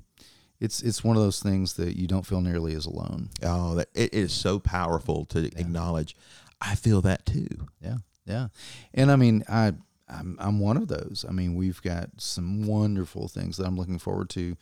it's 0.63 0.81
it's 0.81 1.03
one 1.03 1.17
of 1.17 1.23
those 1.23 1.43
things 1.43 1.75
that 1.75 1.99
you 1.99 2.07
don't 2.07 2.25
feel 2.25 2.41
nearly 2.41 2.75
as 2.75 2.87
alone. 2.87 3.31
Oh, 3.43 3.75
that 3.75 3.89
it 3.95 4.15
is 4.15 4.33
so 4.33 4.61
powerful 4.61 5.25
to 5.27 5.41
yeah. 5.41 5.51
acknowledge. 5.57 6.15
I 6.61 6.77
feel 6.77 7.01
that 7.01 7.27
too. 7.27 7.49
Yeah, 7.81 7.97
yeah, 8.25 8.49
and 8.95 9.11
I 9.11 9.17
mean, 9.17 9.43
I 9.49 9.73
I'm 10.09 10.37
I'm 10.39 10.61
one 10.61 10.77
of 10.77 10.87
those. 10.87 11.25
I 11.29 11.33
mean, 11.33 11.57
we've 11.57 11.83
got 11.83 12.11
some 12.19 12.65
wonderful 12.65 13.27
things 13.27 13.57
that 13.57 13.67
I'm 13.67 13.77
looking 13.77 13.99
forward 13.99 14.31
to 14.31 14.57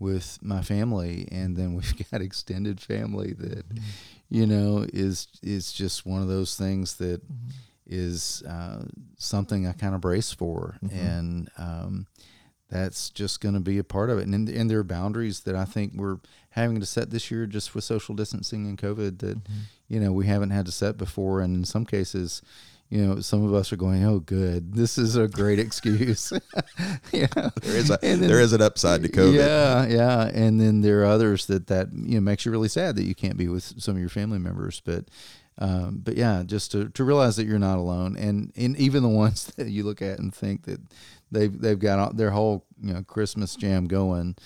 with 0.00 0.40
my 0.42 0.60
family, 0.60 1.28
and 1.30 1.56
then 1.56 1.74
we've 1.74 2.10
got 2.10 2.20
extended 2.20 2.80
family 2.80 3.32
that 3.34 3.68
mm-hmm. 3.68 3.84
you 4.30 4.46
know 4.46 4.84
is 4.92 5.28
is 5.40 5.72
just 5.72 6.04
one 6.04 6.20
of 6.20 6.26
those 6.26 6.56
things 6.56 6.96
that 6.96 7.22
mm-hmm. 7.24 7.50
is 7.86 8.42
uh, 8.48 8.82
something 9.18 9.68
I 9.68 9.72
kind 9.72 9.94
of 9.94 10.00
brace 10.00 10.32
for, 10.32 10.78
mm-hmm. 10.84 10.98
and 10.98 11.50
um, 11.58 12.06
that's 12.74 13.08
just 13.08 13.40
going 13.40 13.54
to 13.54 13.60
be 13.60 13.78
a 13.78 13.84
part 13.84 14.10
of 14.10 14.18
it. 14.18 14.26
And, 14.26 14.48
and 14.48 14.68
there 14.68 14.80
are 14.80 14.84
boundaries 14.84 15.40
that 15.40 15.54
I 15.54 15.64
think 15.64 15.92
we're 15.94 16.18
having 16.50 16.80
to 16.80 16.86
set 16.86 17.10
this 17.10 17.30
year 17.30 17.46
just 17.46 17.72
with 17.72 17.84
social 17.84 18.16
distancing 18.16 18.66
and 18.66 18.76
COVID 18.76 19.20
that, 19.20 19.44
mm-hmm. 19.44 19.60
you 19.86 20.00
know, 20.00 20.10
we 20.10 20.26
haven't 20.26 20.50
had 20.50 20.66
to 20.66 20.72
set 20.72 20.98
before. 20.98 21.40
And 21.40 21.54
in 21.54 21.64
some 21.64 21.86
cases, 21.86 22.42
you 22.90 23.06
know, 23.06 23.20
some 23.20 23.44
of 23.44 23.54
us 23.54 23.72
are 23.72 23.76
going, 23.76 24.04
"Oh, 24.04 24.18
good, 24.18 24.74
this 24.74 24.98
is 24.98 25.16
a 25.16 25.26
great 25.26 25.58
excuse." 25.58 26.32
yeah, 27.12 27.26
there 27.62 27.76
is 27.76 27.90
a 27.90 27.98
then, 28.00 28.20
there 28.20 28.38
is 28.38 28.52
an 28.52 28.60
upside 28.60 29.02
to 29.02 29.08
COVID. 29.08 29.34
Yeah, 29.34 29.86
yeah, 29.86 30.30
and 30.32 30.60
then 30.60 30.82
there 30.82 31.00
are 31.00 31.06
others 31.06 31.46
that 31.46 31.66
that 31.68 31.88
you 31.92 32.16
know 32.16 32.20
makes 32.20 32.44
you 32.44 32.52
really 32.52 32.68
sad 32.68 32.94
that 32.96 33.04
you 33.04 33.14
can't 33.14 33.38
be 33.38 33.48
with 33.48 33.80
some 33.82 33.94
of 33.94 34.00
your 34.00 34.10
family 34.10 34.38
members. 34.38 34.82
But 34.84 35.06
um, 35.58 36.00
but 36.04 36.16
yeah, 36.16 36.42
just 36.44 36.72
to, 36.72 36.88
to 36.90 37.04
realize 37.04 37.36
that 37.36 37.46
you're 37.46 37.58
not 37.58 37.78
alone, 37.78 38.16
and 38.16 38.52
and 38.56 38.76
even 38.76 39.02
the 39.02 39.08
ones 39.24 39.46
that 39.56 39.68
you 39.68 39.84
look 39.84 40.02
at 40.02 40.18
and 40.18 40.34
think 40.34 40.64
that 40.64 40.80
they've 41.34 41.60
they've 41.60 41.78
got 41.78 42.16
their 42.16 42.30
whole 42.30 42.64
you 42.82 42.94
know 42.94 43.02
Christmas 43.02 43.56
jam 43.56 43.86
going. 43.86 44.36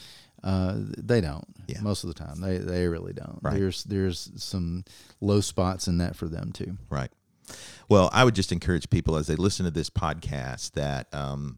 Uh, 0.42 0.74
they 0.76 1.20
don't. 1.20 1.46
Yeah. 1.66 1.80
Most 1.80 2.04
of 2.04 2.08
the 2.08 2.14
time, 2.14 2.40
they 2.40 2.58
they 2.58 2.88
really 2.88 3.12
don't. 3.12 3.38
Right. 3.42 3.54
There's 3.58 3.84
there's 3.84 4.30
some 4.36 4.84
low 5.20 5.40
spots 5.40 5.88
in 5.88 5.98
that 5.98 6.16
for 6.16 6.28
them 6.28 6.52
too. 6.52 6.78
Right. 6.90 7.10
Well, 7.88 8.10
I 8.12 8.24
would 8.24 8.34
just 8.34 8.52
encourage 8.52 8.90
people 8.90 9.16
as 9.16 9.26
they 9.26 9.36
listen 9.36 9.64
to 9.64 9.70
this 9.70 9.88
podcast 9.90 10.72
that 10.72 11.12
um, 11.14 11.56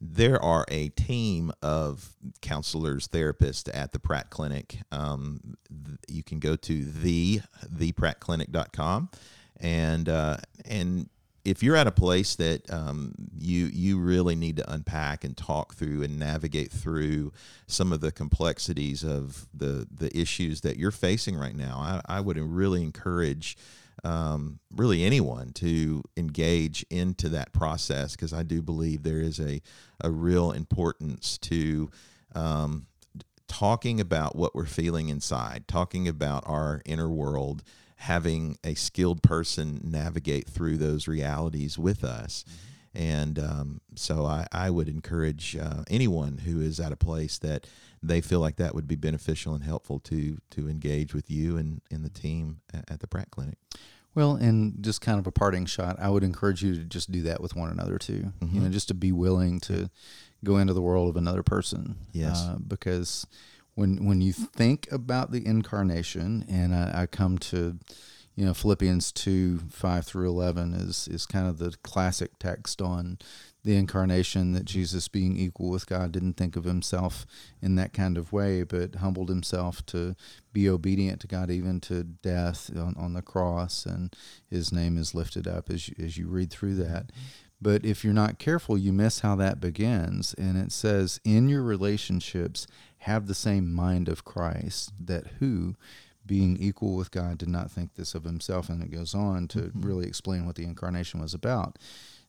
there 0.00 0.42
are 0.42 0.64
a 0.68 0.88
team 0.90 1.52
of 1.62 2.10
counselors, 2.40 3.08
therapists 3.08 3.68
at 3.72 3.92
the 3.92 3.98
Pratt 3.98 4.30
Clinic. 4.30 4.78
Um, 4.92 5.56
th- 5.68 5.98
you 6.08 6.22
can 6.22 6.38
go 6.38 6.56
to 6.56 6.84
the 6.84 7.40
theprattclinic.com 7.66 9.10
and 9.60 10.08
uh, 10.08 10.36
and 10.64 11.08
if 11.44 11.62
you're 11.62 11.76
at 11.76 11.86
a 11.86 11.92
place 11.92 12.36
that 12.36 12.70
um, 12.72 13.14
you 13.38 13.66
you 13.66 13.98
really 13.98 14.34
need 14.34 14.56
to 14.56 14.72
unpack 14.72 15.24
and 15.24 15.36
talk 15.36 15.74
through 15.74 16.02
and 16.02 16.18
navigate 16.18 16.70
through 16.70 17.32
some 17.66 17.92
of 17.92 18.00
the 18.00 18.12
complexities 18.12 19.02
of 19.02 19.46
the 19.54 19.86
the 19.90 20.16
issues 20.16 20.60
that 20.62 20.76
you're 20.76 20.90
facing 20.90 21.36
right 21.36 21.56
now, 21.56 21.78
I, 21.78 22.18
I 22.18 22.20
would 22.20 22.38
really 22.38 22.82
encourage 22.82 23.56
um, 24.04 24.60
really 24.74 25.04
anyone 25.04 25.52
to 25.54 26.02
engage 26.16 26.84
into 26.90 27.28
that 27.30 27.52
process 27.52 28.16
because 28.16 28.32
I 28.32 28.42
do 28.42 28.62
believe 28.62 29.02
there 29.02 29.20
is 29.20 29.40
a 29.40 29.60
a 30.00 30.10
real 30.10 30.52
importance 30.52 31.38
to 31.38 31.90
um, 32.34 32.86
talking 33.48 33.98
about 34.00 34.36
what 34.36 34.54
we're 34.54 34.64
feeling 34.64 35.08
inside, 35.08 35.66
talking 35.66 36.06
about 36.06 36.44
our 36.46 36.82
inner 36.84 37.08
world 37.08 37.62
having 38.00 38.56
a 38.64 38.74
skilled 38.74 39.22
person 39.22 39.78
navigate 39.84 40.48
through 40.48 40.78
those 40.78 41.06
realities 41.06 41.78
with 41.78 42.02
us. 42.02 42.46
Mm-hmm. 42.48 42.66
And 42.92 43.38
um, 43.38 43.80
so 43.94 44.24
I, 44.24 44.46
I, 44.50 44.70
would 44.70 44.88
encourage 44.88 45.54
uh, 45.54 45.84
anyone 45.88 46.38
who 46.38 46.62
is 46.62 46.80
at 46.80 46.92
a 46.92 46.96
place 46.96 47.38
that 47.38 47.66
they 48.02 48.22
feel 48.22 48.40
like 48.40 48.56
that 48.56 48.74
would 48.74 48.88
be 48.88 48.96
beneficial 48.96 49.54
and 49.54 49.62
helpful 49.62 50.00
to 50.00 50.38
to 50.52 50.68
engage 50.68 51.14
with 51.14 51.30
you 51.30 51.58
and, 51.58 51.82
and 51.90 52.02
the 52.02 52.08
team 52.08 52.62
at, 52.72 52.90
at 52.90 53.00
the 53.00 53.06
Pratt 53.06 53.30
Clinic. 53.30 53.58
Well, 54.14 54.34
and 54.34 54.82
just 54.82 55.02
kind 55.02 55.20
of 55.20 55.26
a 55.26 55.32
parting 55.32 55.66
shot, 55.66 56.00
I 56.00 56.08
would 56.08 56.24
encourage 56.24 56.64
you 56.64 56.74
to 56.74 56.84
just 56.84 57.12
do 57.12 57.22
that 57.22 57.40
with 57.40 57.54
one 57.54 57.70
another 57.70 57.98
too. 57.98 58.32
Mm-hmm. 58.40 58.54
You 58.54 58.60
know, 58.62 58.70
just 58.70 58.88
to 58.88 58.94
be 58.94 59.12
willing 59.12 59.60
to 59.60 59.90
go 60.42 60.56
into 60.56 60.72
the 60.72 60.82
world 60.82 61.10
of 61.10 61.16
another 61.16 61.42
person. 61.42 61.96
Yes. 62.12 62.40
Uh, 62.40 62.56
because 62.66 63.26
when 63.74 64.04
when 64.04 64.20
you 64.20 64.32
think 64.32 64.90
about 64.90 65.30
the 65.30 65.46
incarnation, 65.46 66.44
and 66.48 66.74
I, 66.74 67.02
I 67.02 67.06
come 67.06 67.38
to 67.38 67.78
you 68.36 68.46
know 68.46 68.54
Philippians 68.54 69.12
two 69.12 69.58
five 69.70 70.06
through 70.06 70.28
eleven 70.28 70.74
is 70.74 71.08
is 71.08 71.26
kind 71.26 71.48
of 71.48 71.58
the 71.58 71.74
classic 71.82 72.38
text 72.38 72.80
on 72.82 73.18
the 73.62 73.76
incarnation 73.76 74.52
that 74.52 74.64
Jesus 74.64 75.08
being 75.08 75.36
equal 75.36 75.68
with 75.68 75.86
God 75.86 76.12
didn't 76.12 76.34
think 76.34 76.56
of 76.56 76.64
himself 76.64 77.26
in 77.60 77.74
that 77.74 77.92
kind 77.92 78.16
of 78.16 78.32
way, 78.32 78.62
but 78.62 78.96
humbled 78.96 79.28
himself 79.28 79.84
to 79.86 80.16
be 80.52 80.68
obedient 80.68 81.20
to 81.20 81.26
God 81.26 81.50
even 81.50 81.78
to 81.82 82.02
death 82.02 82.70
on, 82.74 82.94
on 82.96 83.12
the 83.12 83.22
cross, 83.22 83.84
and 83.84 84.16
his 84.48 84.72
name 84.72 84.96
is 84.96 85.14
lifted 85.14 85.46
up 85.46 85.68
as 85.68 85.88
you, 85.88 85.94
as 86.02 86.16
you 86.16 86.26
read 86.26 86.50
through 86.50 86.76
that. 86.76 87.10
But 87.62 87.84
if 87.84 88.02
you're 88.02 88.14
not 88.14 88.38
careful, 88.38 88.78
you 88.78 88.92
miss 88.92 89.20
how 89.20 89.36
that 89.36 89.60
begins. 89.60 90.32
And 90.34 90.56
it 90.56 90.72
says, 90.72 91.20
In 91.24 91.48
your 91.48 91.62
relationships, 91.62 92.66
have 93.00 93.26
the 93.26 93.34
same 93.34 93.72
mind 93.72 94.08
of 94.08 94.24
Christ, 94.24 94.92
that 95.02 95.26
who, 95.38 95.74
being 96.26 96.56
equal 96.58 96.96
with 96.96 97.10
God, 97.10 97.38
did 97.38 97.48
not 97.48 97.70
think 97.70 97.94
this 97.94 98.14
of 98.14 98.24
himself. 98.24 98.68
And 98.68 98.82
it 98.82 98.90
goes 98.90 99.14
on 99.14 99.48
to 99.48 99.58
mm-hmm. 99.58 99.80
really 99.80 100.06
explain 100.06 100.44
what 100.44 100.56
the 100.56 100.64
incarnation 100.64 101.20
was 101.20 101.32
about. 101.32 101.78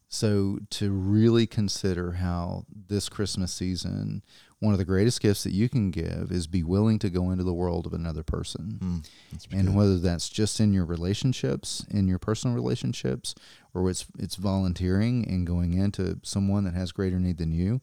So, 0.07 0.59
to 0.71 0.91
really 0.91 1.47
consider 1.47 2.13
how 2.13 2.65
this 2.89 3.07
Christmas 3.07 3.53
season, 3.53 4.23
one 4.59 4.73
of 4.73 4.77
the 4.77 4.85
greatest 4.85 5.21
gifts 5.21 5.43
that 5.43 5.53
you 5.53 5.69
can 5.69 5.89
give 5.89 6.31
is 6.31 6.47
be 6.47 6.63
willing 6.63 6.99
to 6.99 7.09
go 7.09 7.31
into 7.31 7.45
the 7.45 7.53
world 7.53 7.85
of 7.85 7.93
another 7.93 8.23
person. 8.23 8.77
Mm, 8.81 9.53
and 9.53 9.67
good. 9.67 9.75
whether 9.75 9.97
that's 9.99 10.27
just 10.27 10.59
in 10.59 10.73
your 10.73 10.83
relationships, 10.83 11.85
in 11.89 12.09
your 12.09 12.19
personal 12.19 12.55
relationships, 12.55 13.35
or 13.73 13.89
it's 13.89 14.05
it's 14.19 14.35
volunteering 14.35 15.25
and 15.29 15.47
going 15.47 15.73
into 15.73 16.19
someone 16.23 16.65
that 16.65 16.73
has 16.73 16.91
greater 16.91 17.19
need 17.19 17.37
than 17.37 17.53
you, 17.53 17.79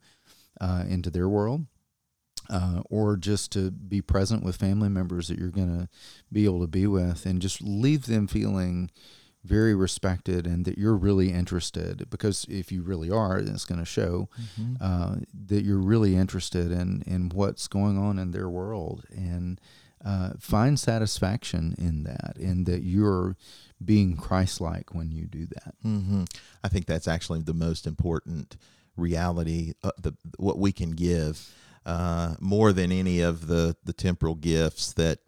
uh, 0.60 0.84
into 0.86 1.08
their 1.08 1.30
world, 1.30 1.64
uh, 2.48 2.82
or 2.90 3.16
just 3.16 3.52
to 3.52 3.70
be 3.70 4.00
present 4.00 4.42
with 4.42 4.56
family 4.56 4.88
members 4.88 5.28
that 5.28 5.38
you're 5.38 5.50
going 5.50 5.78
to 5.78 5.88
be 6.32 6.44
able 6.44 6.60
to 6.60 6.66
be 6.66 6.86
with, 6.86 7.26
and 7.26 7.42
just 7.42 7.62
leave 7.62 8.06
them 8.06 8.26
feeling 8.26 8.90
very 9.44 9.74
respected 9.74 10.46
and 10.46 10.64
that 10.64 10.76
you're 10.76 10.96
really 10.96 11.32
interested 11.32 12.10
because 12.10 12.44
if 12.50 12.72
you 12.72 12.82
really 12.82 13.08
are 13.08 13.40
then 13.40 13.54
it's 13.54 13.64
going 13.64 13.78
to 13.78 13.84
show 13.84 14.28
mm-hmm. 14.38 14.74
uh, 14.80 15.14
that 15.32 15.64
you're 15.64 15.78
really 15.78 16.16
interested 16.16 16.72
in 16.72 17.02
in 17.06 17.30
what's 17.30 17.68
going 17.68 17.96
on 17.96 18.18
in 18.18 18.32
their 18.32 18.48
world 18.48 19.04
and 19.10 19.60
uh, 20.04 20.30
find 20.38 20.78
satisfaction 20.78 21.74
in 21.78 22.04
that 22.04 22.36
and 22.36 22.66
that 22.66 22.82
you're 22.82 23.36
being 23.84 24.16
Christ-like 24.16 24.94
when 24.94 25.10
you 25.10 25.26
do 25.26 25.46
that. 25.46 25.74
Mm-hmm. 25.84 26.24
I 26.62 26.68
think 26.68 26.86
that's 26.86 27.08
actually 27.08 27.42
the 27.42 27.54
most 27.54 27.86
important 27.86 28.56
reality, 28.96 29.74
uh, 29.82 29.92
the 30.00 30.14
what 30.36 30.58
we 30.58 30.72
can 30.72 30.92
give 30.92 31.52
uh, 31.88 32.34
more 32.38 32.72
than 32.72 32.92
any 32.92 33.20
of 33.20 33.46
the 33.46 33.74
the 33.82 33.94
temporal 33.94 34.34
gifts 34.34 34.92
that 34.92 35.20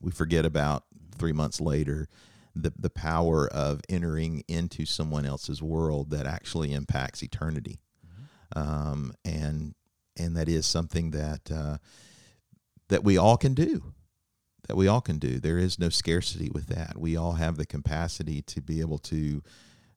we 0.00 0.12
forget 0.12 0.46
about 0.46 0.84
three 1.18 1.32
months 1.32 1.60
later. 1.60 2.08
The, 2.54 2.72
the 2.76 2.90
power 2.90 3.46
of 3.46 3.82
entering 3.88 4.42
into 4.48 4.84
someone 4.84 5.24
else's 5.24 5.62
world 5.62 6.10
that 6.10 6.26
actually 6.26 6.72
impacts 6.72 7.22
eternity, 7.22 7.78
mm-hmm. 8.04 8.58
um, 8.58 9.12
and 9.24 9.74
and 10.16 10.36
that 10.36 10.48
is 10.48 10.66
something 10.66 11.12
that 11.12 11.50
uh, 11.52 11.78
that 12.88 13.04
we 13.04 13.16
all 13.16 13.36
can 13.36 13.54
do. 13.54 13.92
That 14.66 14.76
we 14.76 14.88
all 14.88 15.00
can 15.00 15.18
do. 15.18 15.38
There 15.38 15.58
is 15.58 15.78
no 15.78 15.88
scarcity 15.88 16.50
with 16.52 16.66
that. 16.66 16.98
We 16.98 17.16
all 17.16 17.32
have 17.32 17.56
the 17.56 17.66
capacity 17.66 18.42
to 18.42 18.60
be 18.60 18.80
able 18.80 18.98
to 18.98 19.42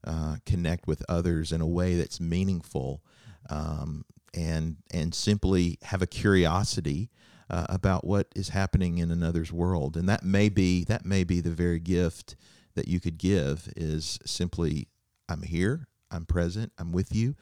uh, 0.05 0.35
connect 0.45 0.87
with 0.87 1.03
others 1.09 1.51
in 1.51 1.61
a 1.61 1.67
way 1.67 1.95
that's 1.95 2.19
meaningful, 2.19 3.03
um, 3.49 4.05
and 4.33 4.77
and 4.91 5.13
simply 5.13 5.77
have 5.83 6.01
a 6.01 6.07
curiosity 6.07 7.09
uh, 7.49 7.65
about 7.69 8.05
what 8.05 8.27
is 8.35 8.49
happening 8.49 8.97
in 8.97 9.11
another's 9.11 9.51
world. 9.51 9.97
And 9.97 10.07
that 10.07 10.23
may 10.23 10.49
be 10.49 10.83
that 10.85 11.05
may 11.05 11.23
be 11.23 11.41
the 11.41 11.51
very 11.51 11.79
gift 11.79 12.35
that 12.75 12.87
you 12.87 12.99
could 12.99 13.17
give 13.17 13.71
is 13.75 14.17
simply 14.25 14.87
I'm 15.27 15.41
here, 15.41 15.87
I'm 16.09 16.25
present, 16.25 16.71
I'm 16.77 16.91
with 16.91 17.13
you, 17.13 17.35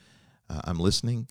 uh, 0.50 0.62
I'm 0.66 0.80
listening. 0.80 1.28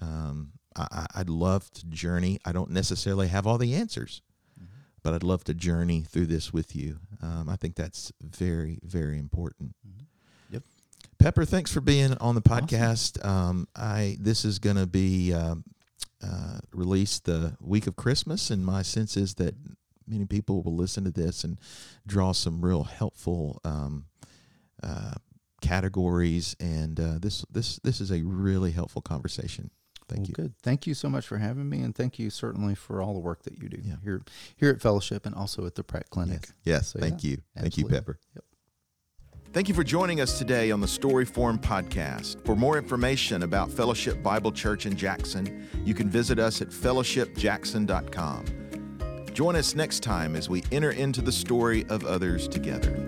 Um, 0.00 0.52
I, 0.74 1.06
would 1.18 1.28
love 1.28 1.70
to 1.72 1.86
journey. 1.86 2.38
I 2.46 2.52
don't 2.52 2.70
necessarily 2.70 3.28
have 3.28 3.46
all 3.46 3.58
the 3.58 3.74
answers, 3.74 4.22
mm-hmm. 4.58 4.72
but 5.02 5.12
I'd 5.12 5.22
love 5.22 5.44
to 5.44 5.54
journey 5.54 6.00
through 6.00 6.26
this 6.26 6.50
with 6.50 6.74
you. 6.74 6.98
Um, 7.20 7.50
I 7.50 7.56
think 7.56 7.76
that's 7.76 8.10
very, 8.22 8.78
very 8.82 9.18
important. 9.18 9.74
Mm-hmm. 9.86 10.04
Pepper, 11.22 11.44
thanks 11.44 11.72
for 11.72 11.80
being 11.80 12.14
on 12.18 12.34
the 12.34 12.42
podcast. 12.42 13.16
Awesome. 13.24 13.30
Um, 13.30 13.68
I 13.76 14.16
this 14.18 14.44
is 14.44 14.58
going 14.58 14.74
to 14.74 14.88
be 14.88 15.32
uh, 15.32 15.54
uh, 16.20 16.58
released 16.72 17.26
the 17.26 17.56
week 17.60 17.86
of 17.86 17.94
Christmas, 17.94 18.50
and 18.50 18.66
my 18.66 18.82
sense 18.82 19.16
is 19.16 19.34
that 19.34 19.54
many 20.08 20.24
people 20.24 20.62
will 20.64 20.74
listen 20.74 21.04
to 21.04 21.12
this 21.12 21.44
and 21.44 21.58
draw 22.08 22.32
some 22.32 22.60
real 22.60 22.82
helpful 22.82 23.60
um, 23.64 24.06
uh, 24.82 25.12
categories. 25.60 26.56
And 26.58 26.98
uh, 26.98 27.18
this 27.20 27.44
this 27.48 27.78
this 27.84 28.00
is 28.00 28.10
a 28.10 28.22
really 28.22 28.72
helpful 28.72 29.00
conversation. 29.00 29.70
Thank 30.08 30.22
well, 30.22 30.26
you. 30.26 30.34
Good. 30.34 30.54
Thank 30.64 30.88
you 30.88 30.94
so 30.94 31.08
much 31.08 31.24
for 31.24 31.38
having 31.38 31.68
me, 31.68 31.82
and 31.82 31.94
thank 31.94 32.18
you 32.18 32.30
certainly 32.30 32.74
for 32.74 33.00
all 33.00 33.14
the 33.14 33.20
work 33.20 33.44
that 33.44 33.62
you 33.62 33.68
do 33.68 33.78
yeah. 33.80 33.94
here 34.02 34.22
here 34.56 34.70
at 34.70 34.82
Fellowship 34.82 35.24
and 35.24 35.36
also 35.36 35.66
at 35.66 35.76
the 35.76 35.84
Pratt 35.84 36.10
Clinic. 36.10 36.40
Yes. 36.42 36.52
yes 36.64 36.88
so, 36.88 36.98
thank 36.98 37.22
yeah, 37.22 37.30
you. 37.30 37.36
Absolutely. 37.56 37.62
Thank 37.62 37.78
you, 37.78 37.96
Pepper. 37.96 38.18
Yep. 38.34 38.44
Thank 39.52 39.68
you 39.68 39.74
for 39.74 39.84
joining 39.84 40.22
us 40.22 40.38
today 40.38 40.70
on 40.70 40.80
the 40.80 40.86
Storyform 40.86 41.60
podcast. 41.60 42.42
For 42.46 42.56
more 42.56 42.78
information 42.78 43.42
about 43.42 43.70
Fellowship 43.70 44.22
Bible 44.22 44.50
Church 44.50 44.86
in 44.86 44.96
Jackson, 44.96 45.68
you 45.84 45.92
can 45.92 46.08
visit 46.08 46.38
us 46.38 46.62
at 46.62 46.68
fellowshipjackson.com. 46.68 48.46
Join 49.34 49.56
us 49.56 49.74
next 49.74 50.02
time 50.02 50.36
as 50.36 50.48
we 50.48 50.64
enter 50.72 50.92
into 50.92 51.20
the 51.20 51.32
story 51.32 51.84
of 51.90 52.06
others 52.06 52.48
together. 52.48 53.06